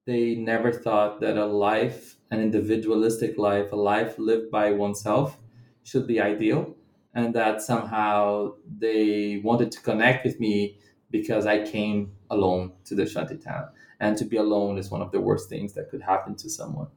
[0.04, 5.38] they never thought that a life, an individualistic life, a life lived by oneself,
[5.84, 6.74] should be ideal.
[7.14, 10.78] And that somehow they wanted to connect with me
[11.10, 13.68] because I came alone to the shanty town.
[14.00, 16.88] And to be alone is one of the worst things that could happen to someone.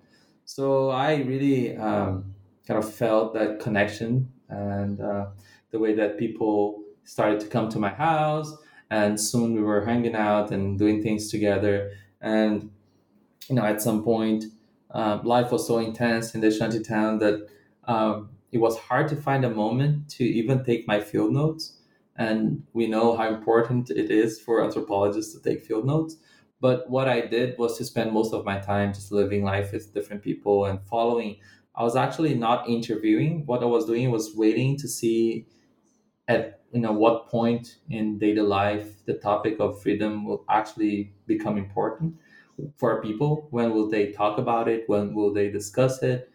[0.45, 2.33] So I really um,
[2.65, 5.27] kind of felt that connection and uh,
[5.71, 8.55] the way that people started to come to my house.
[8.89, 11.91] And soon we were hanging out and doing things together.
[12.21, 12.71] And
[13.49, 14.45] you know, at some point,
[14.91, 17.47] uh, life was so intense in the shanty town that
[17.85, 21.77] um, it was hard to find a moment to even take my field notes.
[22.15, 26.15] And we know how important it is for anthropologists to take field notes.
[26.61, 29.93] But what I did was to spend most of my time just living life with
[29.93, 31.37] different people and following.
[31.75, 33.45] I was actually not interviewing.
[33.45, 35.45] What I was doing was waiting to see
[36.27, 41.57] at you know what point in daily life the topic of freedom will actually become
[41.57, 42.15] important
[42.77, 46.29] for people when will they talk about it when will they discuss it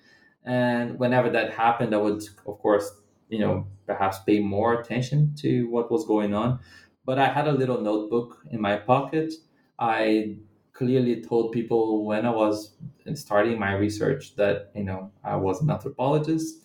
[0.45, 2.87] And whenever that happened, I would, of course,
[3.31, 6.61] you know, perhaps pay more attention to what was going on.
[7.05, 9.31] But I had a little notebook in my pocket.
[9.79, 10.39] I
[10.73, 12.77] clearly told people when I was
[13.15, 16.63] starting my research that you know I was an anthropologist.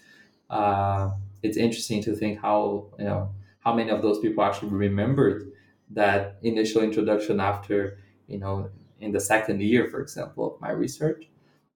[0.50, 5.52] Uh, it's interesting to think how you know how many of those people actually remembered
[5.92, 8.70] that initial introduction after you know
[9.00, 11.28] in the second year, for example, of my research.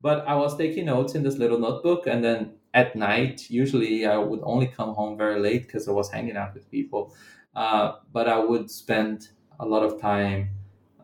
[0.01, 4.17] But I was taking notes in this little notebook, and then at night, usually I
[4.17, 7.13] would only come home very late because I was hanging out with people.
[7.55, 10.49] Uh, but I would spend a lot of time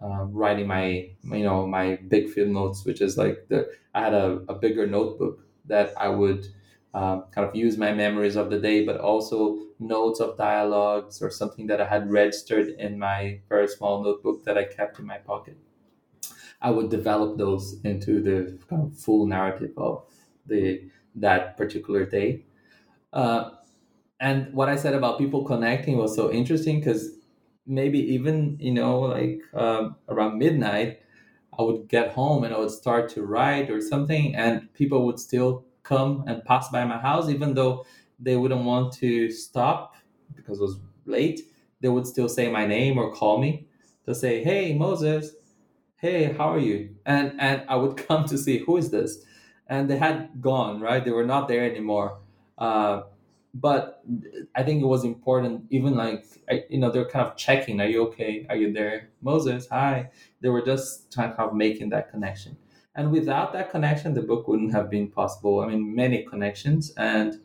[0.02, 4.14] um, writing my, you know, my big field notes, which is like the I had
[4.14, 6.48] a, a bigger notebook that I would
[6.94, 11.30] uh, kind of use my memories of the day, but also notes of dialogues or
[11.30, 15.18] something that I had registered in my very small notebook that I kept in my
[15.18, 15.58] pocket.
[16.68, 18.38] I would develop those into the
[18.70, 20.04] kind of full narrative of
[20.48, 20.64] the
[21.26, 22.30] that particular day.
[23.14, 23.52] Uh,
[24.20, 27.12] and what I said about people connecting was so interesting because
[27.68, 31.02] maybe even you know like um, around midnight,
[31.58, 35.20] I would get home and I would start to write or something, and people would
[35.20, 37.86] still come and pass by my house, even though
[38.20, 39.96] they wouldn't want to stop
[40.36, 41.42] because it was late.
[41.82, 43.68] They would still say my name or call me
[44.06, 45.34] to say, "Hey, Moses,
[45.98, 49.24] hey, how are you?" And and I would come to see who is this?
[49.68, 51.04] And they had gone right?
[51.04, 52.20] They were not there anymore.
[52.58, 53.04] Uh,
[53.54, 54.04] but
[54.56, 56.26] i think it was important even like
[56.70, 58.46] you know they're kind of checking are you okay?
[58.50, 59.10] Are you there?
[59.22, 60.10] Moses hi.
[60.42, 62.58] They were just kind of making that connection.
[62.96, 65.62] And without that connection the book wouldn't have been possible.
[65.62, 66.94] I mean many connections.
[66.98, 67.40] And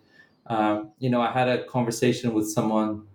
[0.47, 3.07] um, you know i had a conversation with someone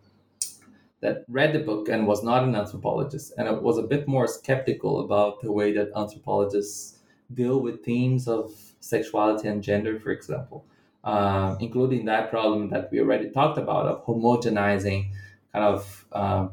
[1.06, 5.02] that read the book and was not an anthropologist and was a bit more skeptical
[5.06, 7.00] about the way that anthropologists
[7.32, 10.66] deal with themes of sexuality and gender, for example,
[11.04, 15.12] uh, including that problem that we already talked about of homogenizing
[15.54, 16.52] kind of um,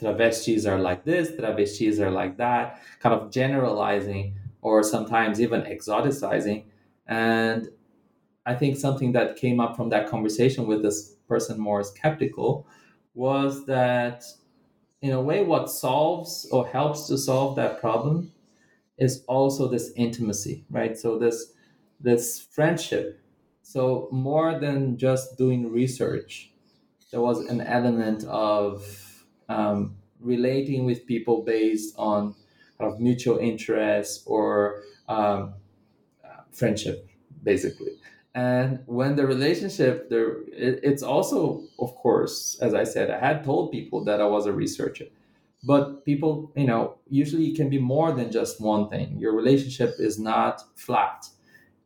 [0.00, 6.64] travestis are like this, travestis are like that, kind of generalizing or sometimes even exoticizing.
[7.06, 7.68] And
[8.44, 12.66] I think something that came up from that conversation with this person more skeptical
[13.16, 14.24] was that,
[15.02, 18.32] in a way, what solves or helps to solve that problem
[18.98, 20.98] is also this intimacy, right?
[20.98, 21.52] So this
[22.00, 23.20] this friendship.
[23.62, 26.52] So more than just doing research,
[27.12, 32.34] there was an element of um, relating with people based on
[32.78, 35.54] kind of mutual interests or um,
[36.52, 37.08] friendship,
[37.42, 37.92] basically.
[38.36, 43.42] And when the relationship, there, it, it's also, of course, as I said, I had
[43.42, 45.06] told people that I was a researcher.
[45.64, 49.18] But people you know usually it can be more than just one thing.
[49.18, 51.26] Your relationship is not flat.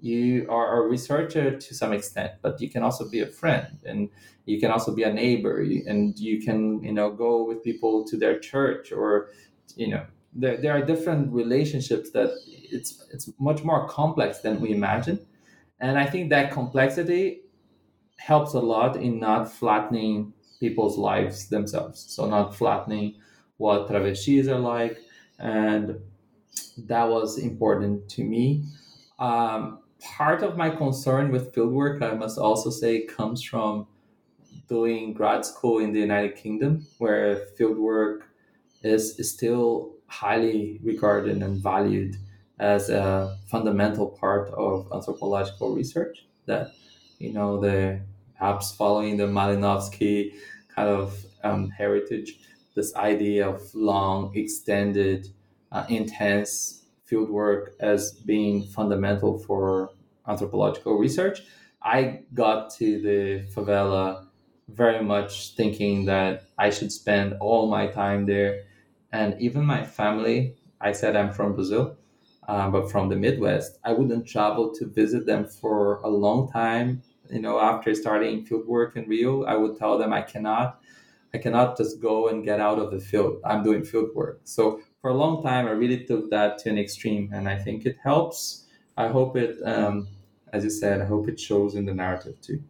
[0.00, 4.08] You are a researcher to some extent but you can also be a friend and
[4.46, 8.16] you can also be a neighbor and you can you know go with people to
[8.16, 9.28] their church or
[9.76, 14.72] you know there, there are different relationships that it's it's much more complex than we
[14.72, 15.18] imagine
[15.80, 17.40] and i think that complexity
[18.20, 22.04] helps a lot in not flattening people's lives themselves.
[22.08, 23.16] So not flattening
[23.56, 24.98] what travestis are like.
[25.38, 25.98] And
[26.86, 28.64] that was important to me.
[29.18, 33.86] Um, part of my concern with fieldwork, I must also say, comes from
[34.68, 38.20] doing grad school in the United Kingdom, where fieldwork
[38.82, 42.16] is, is still highly regarded and valued
[42.60, 46.26] as a fundamental part of anthropological research.
[46.46, 46.72] That,
[47.18, 48.00] you know, the
[48.38, 50.34] perhaps following the Malinowski
[50.74, 52.38] kind of um, heritage,
[52.74, 55.28] this idea of long, extended,
[55.72, 59.90] uh, intense fieldwork as being fundamental for
[60.28, 61.42] anthropological research.
[61.82, 64.26] I got to the favela
[64.68, 68.64] very much thinking that I should spend all my time there.
[69.12, 71.96] And even my family, I said I'm from Brazil,
[72.50, 77.02] uh, but from the Midwest, I wouldn't travel to visit them for a long time.
[77.30, 80.80] You know, after starting fieldwork in Rio, I would tell them I cannot,
[81.32, 83.40] I cannot just go and get out of the field.
[83.44, 84.40] I'm doing field work.
[84.44, 87.86] So for a long time, I really took that to an extreme, and I think
[87.86, 88.66] it helps.
[88.96, 90.08] I hope it, um,
[90.52, 92.60] as you said, I hope it shows in the narrative too.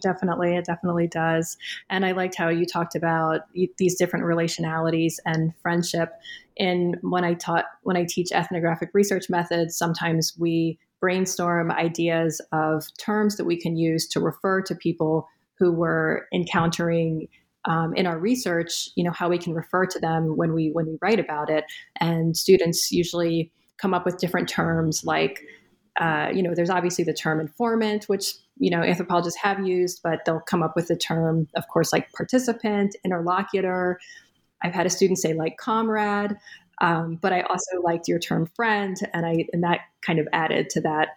[0.00, 0.56] Definitely.
[0.56, 1.56] It definitely does.
[1.90, 3.42] And I liked how you talked about
[3.78, 6.12] these different relationalities and friendship.
[6.58, 12.86] And when I taught, when I teach ethnographic research methods, sometimes we brainstorm ideas of
[12.96, 15.28] terms that we can use to refer to people
[15.58, 17.26] who were encountering
[17.64, 20.86] um, in our research, you know, how we can refer to them when we when
[20.86, 21.64] we write about it.
[22.00, 25.42] And students usually come up with different terms like
[26.00, 30.24] uh, you know, there's obviously the term informant, which you know anthropologists have used, but
[30.24, 33.98] they'll come up with the term, of course, like participant, interlocutor.
[34.62, 36.36] I've had a student say like comrade,
[36.80, 40.70] um, but I also liked your term friend, and I and that kind of added
[40.70, 41.08] to that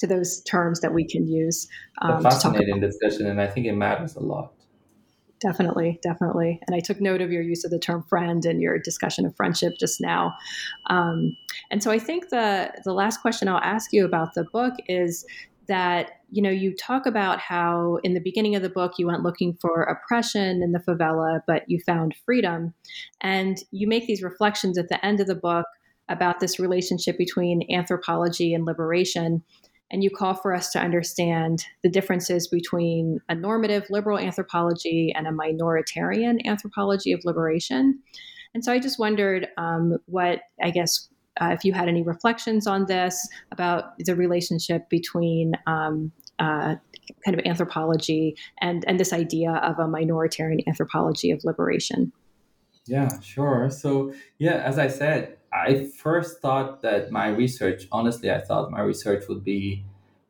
[0.00, 1.68] to those terms that we can use.
[2.02, 4.52] Um, a fascinating discussion, and I think it matters a lot.
[5.40, 6.60] Definitely, definitely.
[6.66, 9.34] And I took note of your use of the term friend and your discussion of
[9.36, 10.34] friendship just now.
[10.90, 11.34] Um,
[11.70, 15.24] and so I think the the last question I'll ask you about the book is
[15.70, 19.22] that you know you talk about how in the beginning of the book you went
[19.22, 22.74] looking for oppression in the favela but you found freedom
[23.20, 25.66] and you make these reflections at the end of the book
[26.08, 29.42] about this relationship between anthropology and liberation
[29.92, 35.26] and you call for us to understand the differences between a normative liberal anthropology and
[35.26, 37.98] a minoritarian anthropology of liberation.
[38.54, 41.08] And so I just wondered um, what, I guess,
[41.40, 46.76] uh, if you had any reflections on this about the relationship between um, uh,
[47.24, 52.12] kind of anthropology and, and this idea of a minoritarian anthropology of liberation.
[52.86, 53.70] Yeah, sure.
[53.70, 58.80] So, yeah, as I said, I first thought that my research, honestly, I thought my
[58.80, 59.84] research would be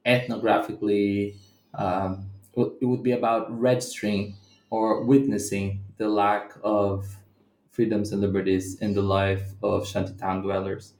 [0.06, 1.36] ethnographically,
[1.74, 4.34] um, it would be about registering
[4.70, 7.19] or witnessing the lack of
[7.70, 10.94] freedoms and liberties in the life of shantytown dwellers.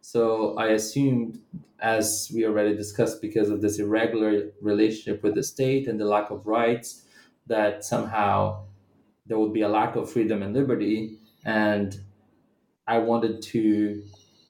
[0.00, 1.40] So I assumed,
[1.80, 6.30] as we already discussed, because of this irregular relationship with the state and the lack
[6.30, 7.02] of rights,
[7.46, 8.64] that somehow
[9.26, 11.18] there would be a lack of freedom and liberty.
[11.44, 11.98] And
[12.86, 14.02] I wanted to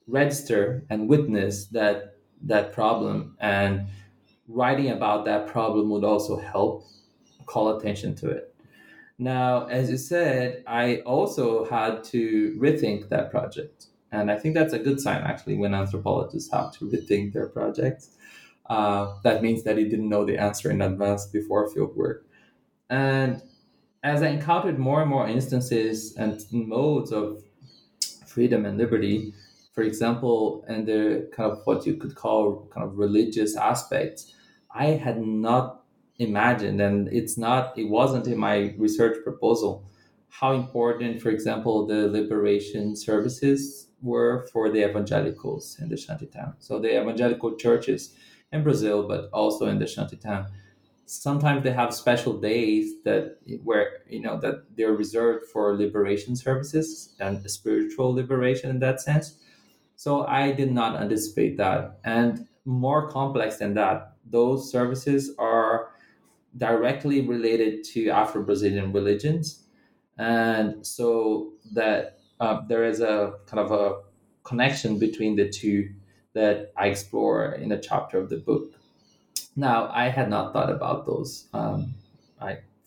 [0.07, 3.87] register and witness that that problem and
[4.47, 6.85] writing about that problem would also help
[7.45, 8.50] call attention to it.
[9.21, 13.85] Now, as you said, I also had to rethink that project.
[14.11, 18.09] And I think that's a good sign, actually, when anthropologists have to rethink their projects.
[18.67, 22.25] Uh, that means that he didn't know the answer in advance before field work.
[22.89, 23.43] And
[24.01, 27.43] as I encountered more and more instances and modes of
[28.25, 29.35] freedom and liberty,
[29.75, 34.33] for example, and the kind of what you could call kind of religious aspects,
[34.73, 35.80] I had not
[36.19, 39.83] imagined, and it's not, it wasn't in my research proposal,
[40.29, 46.53] how important, for example, the liberation services were for the evangelicals in the shantytown.
[46.59, 48.15] So the evangelical churches
[48.51, 50.47] in Brazil, but also in the shantytown
[51.11, 57.13] sometimes they have special days that where you know that they're reserved for liberation services
[57.19, 59.35] and spiritual liberation in that sense.
[59.97, 61.99] So i did not anticipate that.
[62.05, 65.90] And more complex than that those services are
[66.57, 69.63] directly related to afro-brazilian religions
[70.17, 74.01] and so that uh, there is a kind of a
[74.43, 75.89] connection between the two
[76.33, 78.73] that i explore in a chapter of the book
[79.55, 81.93] now, I had not thought about those um,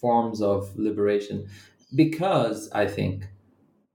[0.01, 1.49] forms of liberation
[1.95, 3.27] because I think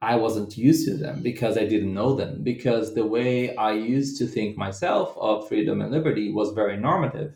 [0.01, 4.17] I wasn't used to them, because I didn't know them, because the way I used
[4.19, 7.33] to think myself of freedom and liberty was very normative.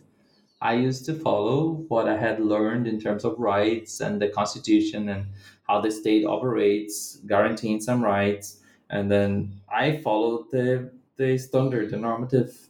[0.64, 5.10] I used to follow what I had learned in terms of rights and the Constitution
[5.10, 5.28] and
[5.68, 8.62] how the state operates, guaranteeing some rights.
[8.90, 12.70] And then I followed the, the standard, the normative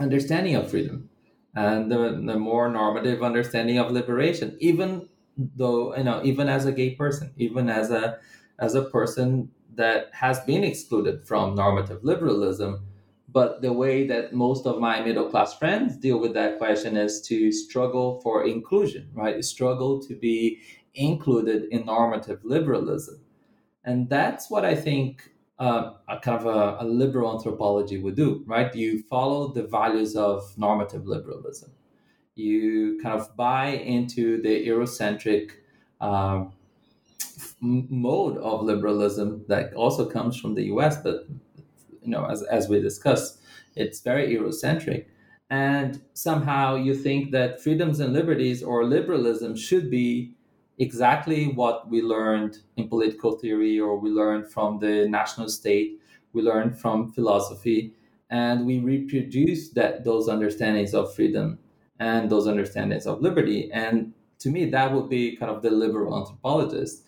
[0.00, 1.10] understanding of freedom
[1.54, 6.72] and the, the more normative understanding of liberation even though you know even as a
[6.72, 8.18] gay person even as a
[8.58, 12.86] as a person that has been excluded from normative liberalism
[13.32, 17.20] but the way that most of my middle class friends deal with that question is
[17.20, 20.60] to struggle for inclusion right struggle to be
[20.94, 23.20] included in normative liberalism
[23.84, 28.42] and that's what i think uh, a kind of a, a, liberal anthropology would do,
[28.46, 28.74] right?
[28.74, 31.70] You follow the values of normative liberalism.
[32.34, 35.52] You kind of buy into the Eurocentric
[36.00, 36.46] uh,
[37.60, 41.26] mode of liberalism that also comes from the U.S., but
[42.02, 43.40] you know, as as we discussed,
[43.74, 45.06] it's very Eurocentric.
[45.50, 50.34] And somehow you think that freedoms and liberties or liberalism should be
[50.78, 56.00] exactly what we learned in political theory or we learned from the national state,
[56.32, 57.92] we learned from philosophy,
[58.30, 61.58] and we reproduce that those understandings of freedom
[61.98, 63.70] and those understandings of liberty.
[63.72, 67.04] And to me, that would be kind of the liberal anthropologist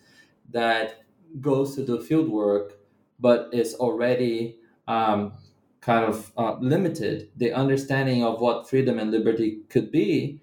[0.51, 1.03] that
[1.41, 2.77] goes to the field work,
[3.19, 4.57] but is already
[4.87, 5.33] um,
[5.81, 7.29] kind of uh, limited.
[7.37, 10.41] The understanding of what freedom and liberty could be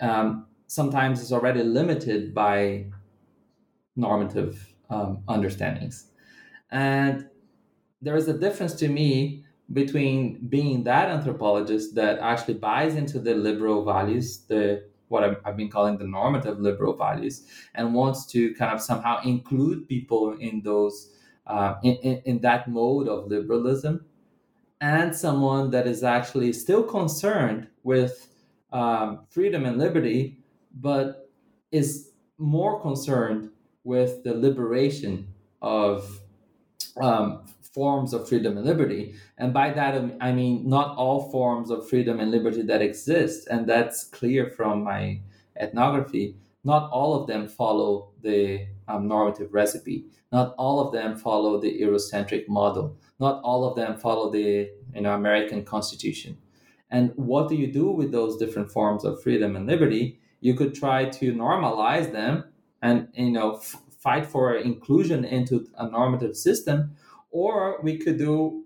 [0.00, 2.86] um, sometimes is already limited by
[3.96, 6.08] normative um, understandings.
[6.70, 7.28] And
[8.02, 13.34] there is a difference to me between being that anthropologist that actually buys into the
[13.34, 18.54] liberal values, the what I've, I've been calling the normative liberal values, and wants to
[18.54, 21.10] kind of somehow include people in those
[21.46, 24.04] uh, in, in, that mode of liberalism,
[24.80, 28.28] and someone that is actually still concerned with
[28.72, 30.38] um, freedom and liberty,
[30.80, 31.30] but
[31.70, 33.50] is more concerned
[33.84, 35.26] with the liberation
[35.62, 36.20] of
[37.00, 37.44] um,
[37.76, 39.14] forms of freedom and liberty.
[39.38, 43.48] And by that, I mean not all forms of freedom and liberty that exist.
[43.48, 45.20] And that's clear from my
[45.60, 46.36] ethnography.
[46.64, 50.06] Not all of them follow the um, normative recipe.
[50.32, 52.96] Not all of them follow the Eurocentric model.
[53.20, 56.38] Not all of them follow the you know, American Constitution.
[56.90, 60.20] And what do you do with those different forms of freedom and liberty?
[60.40, 62.44] You could try to normalize them
[62.82, 66.96] and you know f- fight for inclusion into a normative system,
[67.30, 68.64] or we could do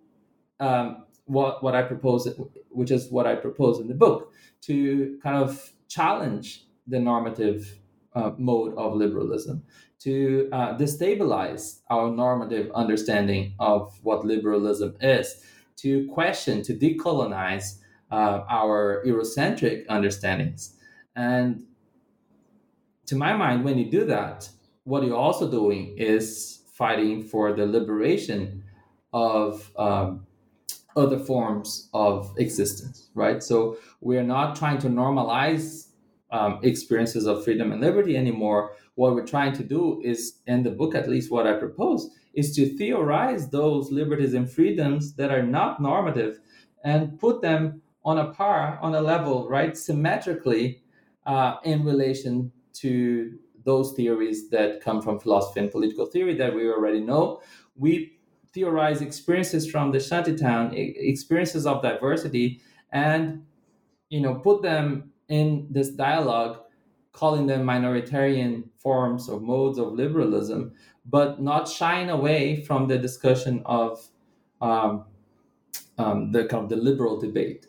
[0.59, 2.29] um, what what I propose,
[2.69, 7.79] which is what I propose in the book, to kind of challenge the normative
[8.15, 9.63] uh, mode of liberalism,
[10.01, 15.45] to uh, destabilize our normative understanding of what liberalism is,
[15.77, 17.79] to question, to decolonize
[18.11, 20.77] uh, our Eurocentric understandings.
[21.15, 21.65] And
[23.07, 24.49] to my mind, when you do that,
[24.85, 28.65] what you're also doing is fighting for the liberation
[29.13, 30.27] of um,
[30.97, 33.43] other forms of existence, right?
[33.43, 35.89] So we are not trying to normalize
[36.31, 38.73] um, experiences of freedom and liberty anymore.
[39.01, 42.55] What we're trying to do is, in the book, at least what I propose, is
[42.57, 46.41] to theorize those liberties and freedoms that are not normative
[46.85, 50.83] and put them on a par, on a level, right, symmetrically
[51.25, 56.69] uh, in relation to those theories that come from philosophy and political theory that we
[56.69, 57.41] already know.
[57.77, 58.19] We
[58.53, 62.61] theorize experiences from the shantytown, experiences of diversity,
[62.93, 63.47] and
[64.11, 66.59] you know put them in this dialogue,
[67.13, 70.73] calling them minoritarian forms or modes of liberalism,
[71.05, 74.07] but not shying away from the discussion of
[74.61, 75.05] um,
[75.99, 77.67] um, the kind of the liberal debate.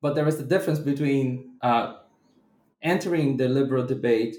[0.00, 1.96] But there is a difference between uh,
[2.82, 4.36] entering the liberal debate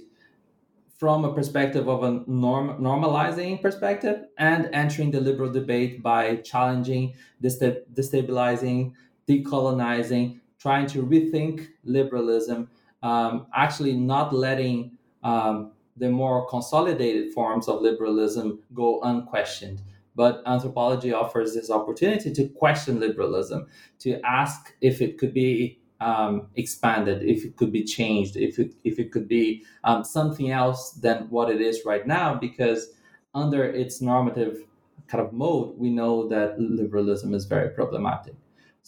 [0.98, 7.14] from a perspective of a norm, normalizing perspective and entering the liberal debate by challenging,
[7.42, 8.94] destabilizing,
[9.28, 12.70] decolonizing, trying to rethink liberalism,
[13.04, 14.92] um, actually not letting
[15.24, 19.82] um, the more consolidated forms of liberalism go unquestioned.
[20.16, 23.68] But anthropology offers this opportunity to question liberalism,
[24.00, 28.74] to ask if it could be um, expanded, if it could be changed, if it
[28.84, 32.94] if it could be um, something else than what it is right now, because
[33.34, 34.64] under its normative
[35.08, 38.36] kind of mode, we know that liberalism is very problematic.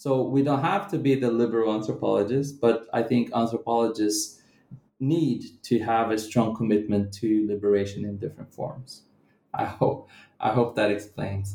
[0.02, 4.42] So we don't have to be the liberal anthropologists, but I think anthropologists
[4.98, 9.02] need to have a strong commitment to liberation in different forms.
[9.54, 10.08] I hope
[10.40, 11.54] I hope that explains.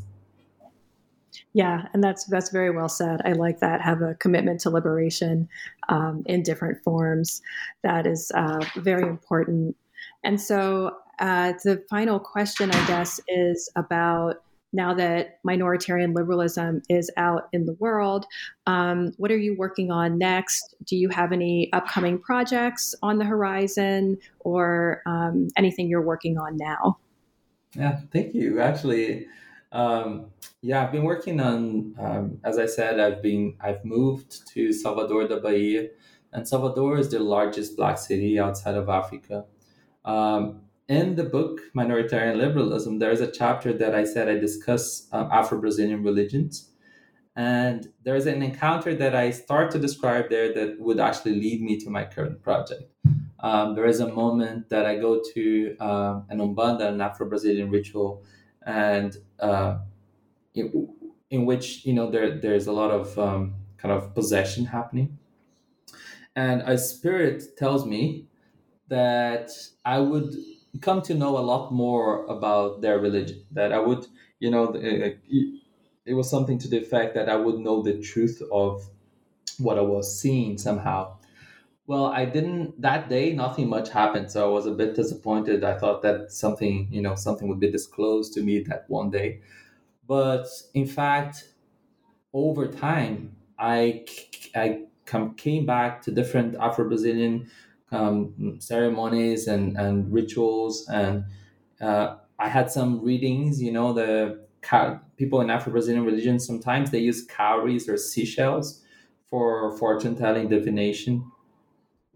[1.52, 3.20] Yeah, and that's that's very well said.
[3.26, 3.82] I like that.
[3.82, 5.50] Have a commitment to liberation
[5.90, 7.42] um, in different forms.
[7.84, 9.76] That is uh, very important.
[10.24, 14.42] And so, uh, the final question, I guess, is about
[14.74, 18.26] now that minoritarian liberalism is out in the world.
[18.66, 20.76] Um, what are you working on next?
[20.86, 26.58] Do you have any upcoming projects on the horizon, or um, anything you're working on
[26.58, 26.98] now?
[27.76, 28.60] Yeah, thank you.
[28.60, 29.28] Actually.
[29.72, 30.28] Um,
[30.62, 31.96] yeah, I've been working on.
[32.00, 35.90] Um, as I said, I've been I've moved to Salvador da Bahia,
[36.32, 39.46] and Salvador is the largest Black city outside of Africa.
[40.06, 45.08] Um, in the book Minoritarian Liberalism, there is a chapter that I said I discuss
[45.12, 46.72] um, Afro Brazilian religions,
[47.36, 51.78] and there's an encounter that I start to describe there that would actually lead me
[51.80, 52.84] to my current project.
[53.40, 57.70] Um, there is a moment that I go to uh, an Umbanda, an Afro Brazilian
[57.70, 58.24] ritual
[58.66, 59.78] and uh,
[60.56, 60.90] in,
[61.30, 65.18] in, which you know there there's a lot of um, kind of possession happening,
[66.36, 68.28] and a spirit tells me
[68.90, 69.52] that
[69.86, 70.34] I would
[70.82, 73.46] come to know a lot more about their religion.
[73.52, 74.08] That I would,
[74.40, 75.42] you know, it, uh, uh,
[76.06, 78.90] it was something to the effect that I would know the truth of
[79.60, 81.18] what I was seeing somehow
[81.88, 83.34] well, I didn't that day.
[83.34, 85.64] Nothing much happened, so I was a bit disappointed.
[85.64, 89.42] I thought that something, you know, something would be disclosed to me that one day,
[90.08, 91.54] but in fact,
[92.34, 94.06] over time, I
[94.56, 97.50] I come, came back to different Afro Brazilian
[97.92, 101.24] um, ceremonies and and rituals, and
[101.82, 103.62] uh, I had some readings.
[103.62, 108.84] You know, the cow, people in Afro-Brazilian religion sometimes they use cowries or seashells
[109.30, 111.32] for fortune telling divination.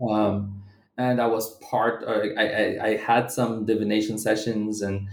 [0.09, 0.63] Um,
[0.97, 2.03] and I was part.
[2.07, 5.07] I, I, I had some divination sessions, and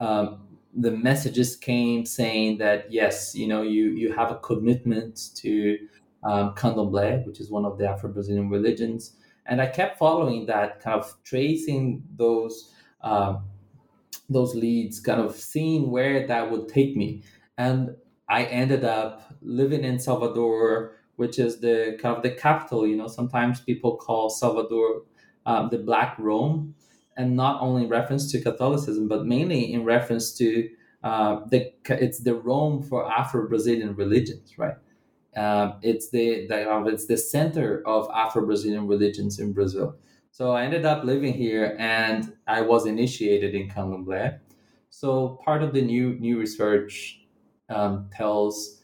[0.00, 0.40] um,
[0.74, 5.78] the messages came saying that yes, you know, you you have a commitment to
[6.24, 9.16] um, Candomblé, which is one of the Afro-Brazilian religions,
[9.46, 12.72] and I kept following that, kind of tracing those
[13.02, 13.44] um,
[14.28, 17.22] those leads, kind of seeing where that would take me,
[17.58, 17.96] and
[18.28, 22.86] I ended up living in Salvador, which is the kind of the capital.
[22.86, 25.02] You know, sometimes people call Salvador
[25.46, 26.74] um, the Black Rome,
[27.16, 30.68] and not only in reference to Catholicism, but mainly in reference to
[31.02, 34.76] uh, the it's the Rome for Afro-Brazilian religions, right?
[35.36, 39.96] Um, it's the, the uh, it's the center of Afro-Brazilian religions in Brazil.
[40.30, 44.38] So I ended up living here, and I was initiated in Candomblé.
[44.90, 47.20] So part of the new new research
[47.68, 48.82] um, tells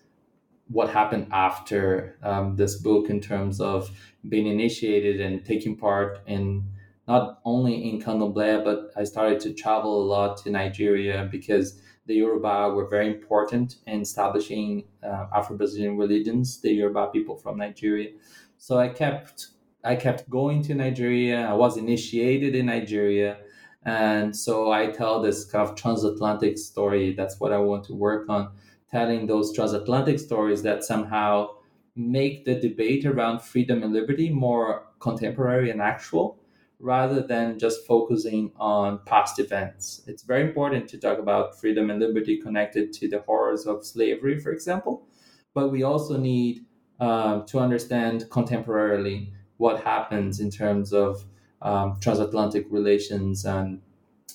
[0.69, 3.91] what happened after um, this book in terms of
[4.29, 6.65] being initiated and taking part in
[7.07, 12.15] not only in Candomblé, but I started to travel a lot to Nigeria because the
[12.15, 18.11] Yoruba were very important in establishing uh, Afro-Brazilian religions, the Yoruba people from Nigeria.
[18.57, 19.49] So I kept
[19.85, 21.47] I kept going to Nigeria.
[21.47, 23.39] I was initiated in Nigeria.
[23.85, 27.15] And so I tell this kind of transatlantic story.
[27.15, 28.51] That's what I want to work on,
[28.91, 31.51] telling those transatlantic stories that somehow
[31.95, 36.38] make the debate around freedom and liberty more contemporary and actual
[36.81, 40.03] rather than just focusing on past events.
[40.07, 44.39] It's very important to talk about freedom and liberty connected to the horrors of slavery,
[44.39, 45.07] for example,
[45.55, 46.65] but we also need
[47.01, 51.25] uh, to understand contemporarily what happens in terms of
[51.63, 53.81] um, transatlantic relations and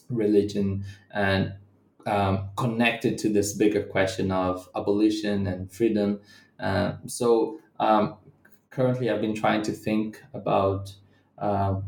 [0.09, 1.53] religion and
[2.05, 6.19] um, connected to this bigger question of abolition and freedom.
[6.59, 8.17] Uh, so um,
[8.69, 10.93] currently, I've been trying to think about
[11.37, 11.85] um,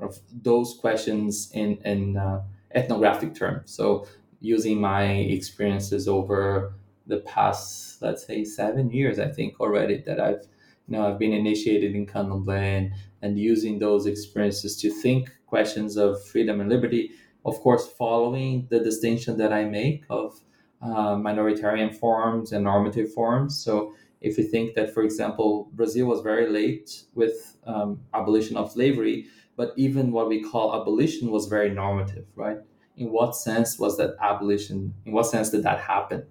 [0.00, 2.42] of those questions in in uh,
[2.74, 3.72] ethnographic terms.
[3.72, 4.06] So
[4.40, 6.74] using my experiences over
[7.06, 10.46] the past, let's say, seven years, I think already that I've
[10.86, 15.96] you know I've been initiated in Candomblé and, and using those experiences to think questions
[15.96, 17.10] of freedom and liberty.
[17.44, 20.40] Of course, following the distinction that I make of
[20.80, 23.62] uh, minoritarian forms and normative forms.
[23.62, 28.70] So if you think that, for example, Brazil was very late with um, abolition of
[28.70, 29.26] slavery,
[29.56, 32.58] but even what we call abolition was very normative, right?
[32.96, 34.94] In what sense was that abolition?
[35.04, 36.24] In what sense did that happen?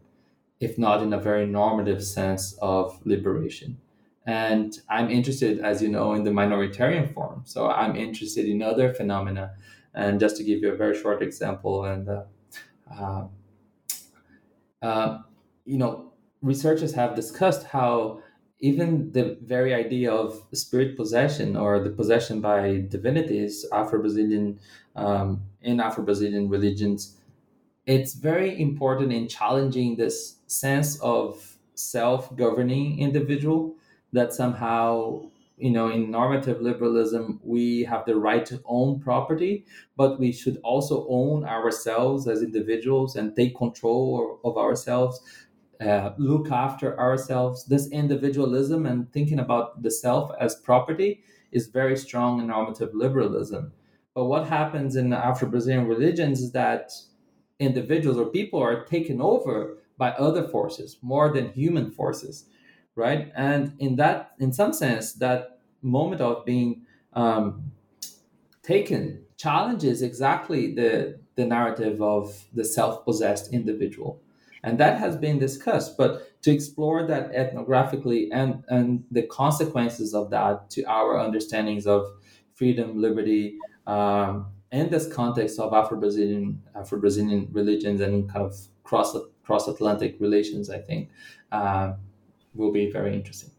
[0.59, 3.77] If not in a very normative sense of liberation.
[4.25, 7.41] And I'm interested, as you know, in the minoritarian form.
[7.45, 9.55] So I'm interested in other phenomena.
[9.93, 12.23] And just to give you a very short example, and uh,
[12.95, 13.27] uh,
[14.81, 15.17] uh,
[15.65, 18.21] you know, researchers have discussed how
[18.61, 24.59] even the very idea of spirit possession or the possession by divinities, Afro-Brazilian
[24.95, 27.17] um, in Afro-Brazilian religions,
[27.85, 33.75] it's very important in challenging this sense of self-governing individual
[34.13, 35.21] that somehow
[35.57, 40.59] you know in normative liberalism we have the right to own property but we should
[40.63, 45.21] also own ourselves as individuals and take control of ourselves
[45.81, 47.65] uh, look after ourselves.
[47.65, 53.73] This individualism and thinking about the self as property is very strong in normative liberalism.
[54.13, 56.91] But what happens in Afro Brazilian religions is that
[57.59, 62.45] individuals or people are taken over by other forces more than human forces,
[62.95, 63.31] right?
[63.35, 66.83] And in that, in some sense, that moment of being
[67.13, 67.71] um,
[68.61, 74.21] taken challenges exactly the the narrative of the self-possessed individual
[74.63, 80.29] and that has been discussed but to explore that ethnographically and and the consequences of
[80.29, 82.05] that to our understandings of
[82.53, 83.57] freedom liberty
[83.87, 90.69] um, in this context of afro-brazilian afro-brazilian religions and kind of cross cross atlantic relations
[90.69, 91.09] i think
[91.51, 91.93] uh,
[92.53, 93.51] will be very interesting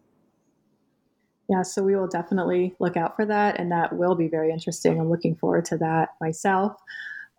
[1.48, 4.98] yeah, so we will definitely look out for that, and that will be very interesting.
[4.98, 6.76] I'm looking forward to that myself.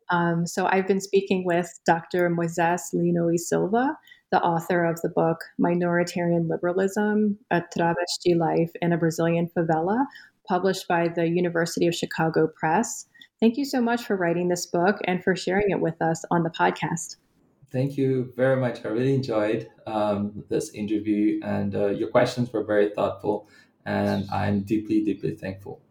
[0.09, 2.30] Um, so I've been speaking with Dr.
[2.30, 3.97] Moises Lino e Silva,
[4.31, 10.05] the author of the book Minoritarian Liberalism, A Travesti Life in a Brazilian Favela,
[10.47, 13.07] published by the University of Chicago Press.
[13.39, 16.43] Thank you so much for writing this book and for sharing it with us on
[16.43, 17.17] the podcast.
[17.71, 18.85] Thank you very much.
[18.85, 23.49] I really enjoyed um, this interview, and uh, your questions were very thoughtful,
[23.85, 25.81] and I'm deeply, deeply thankful.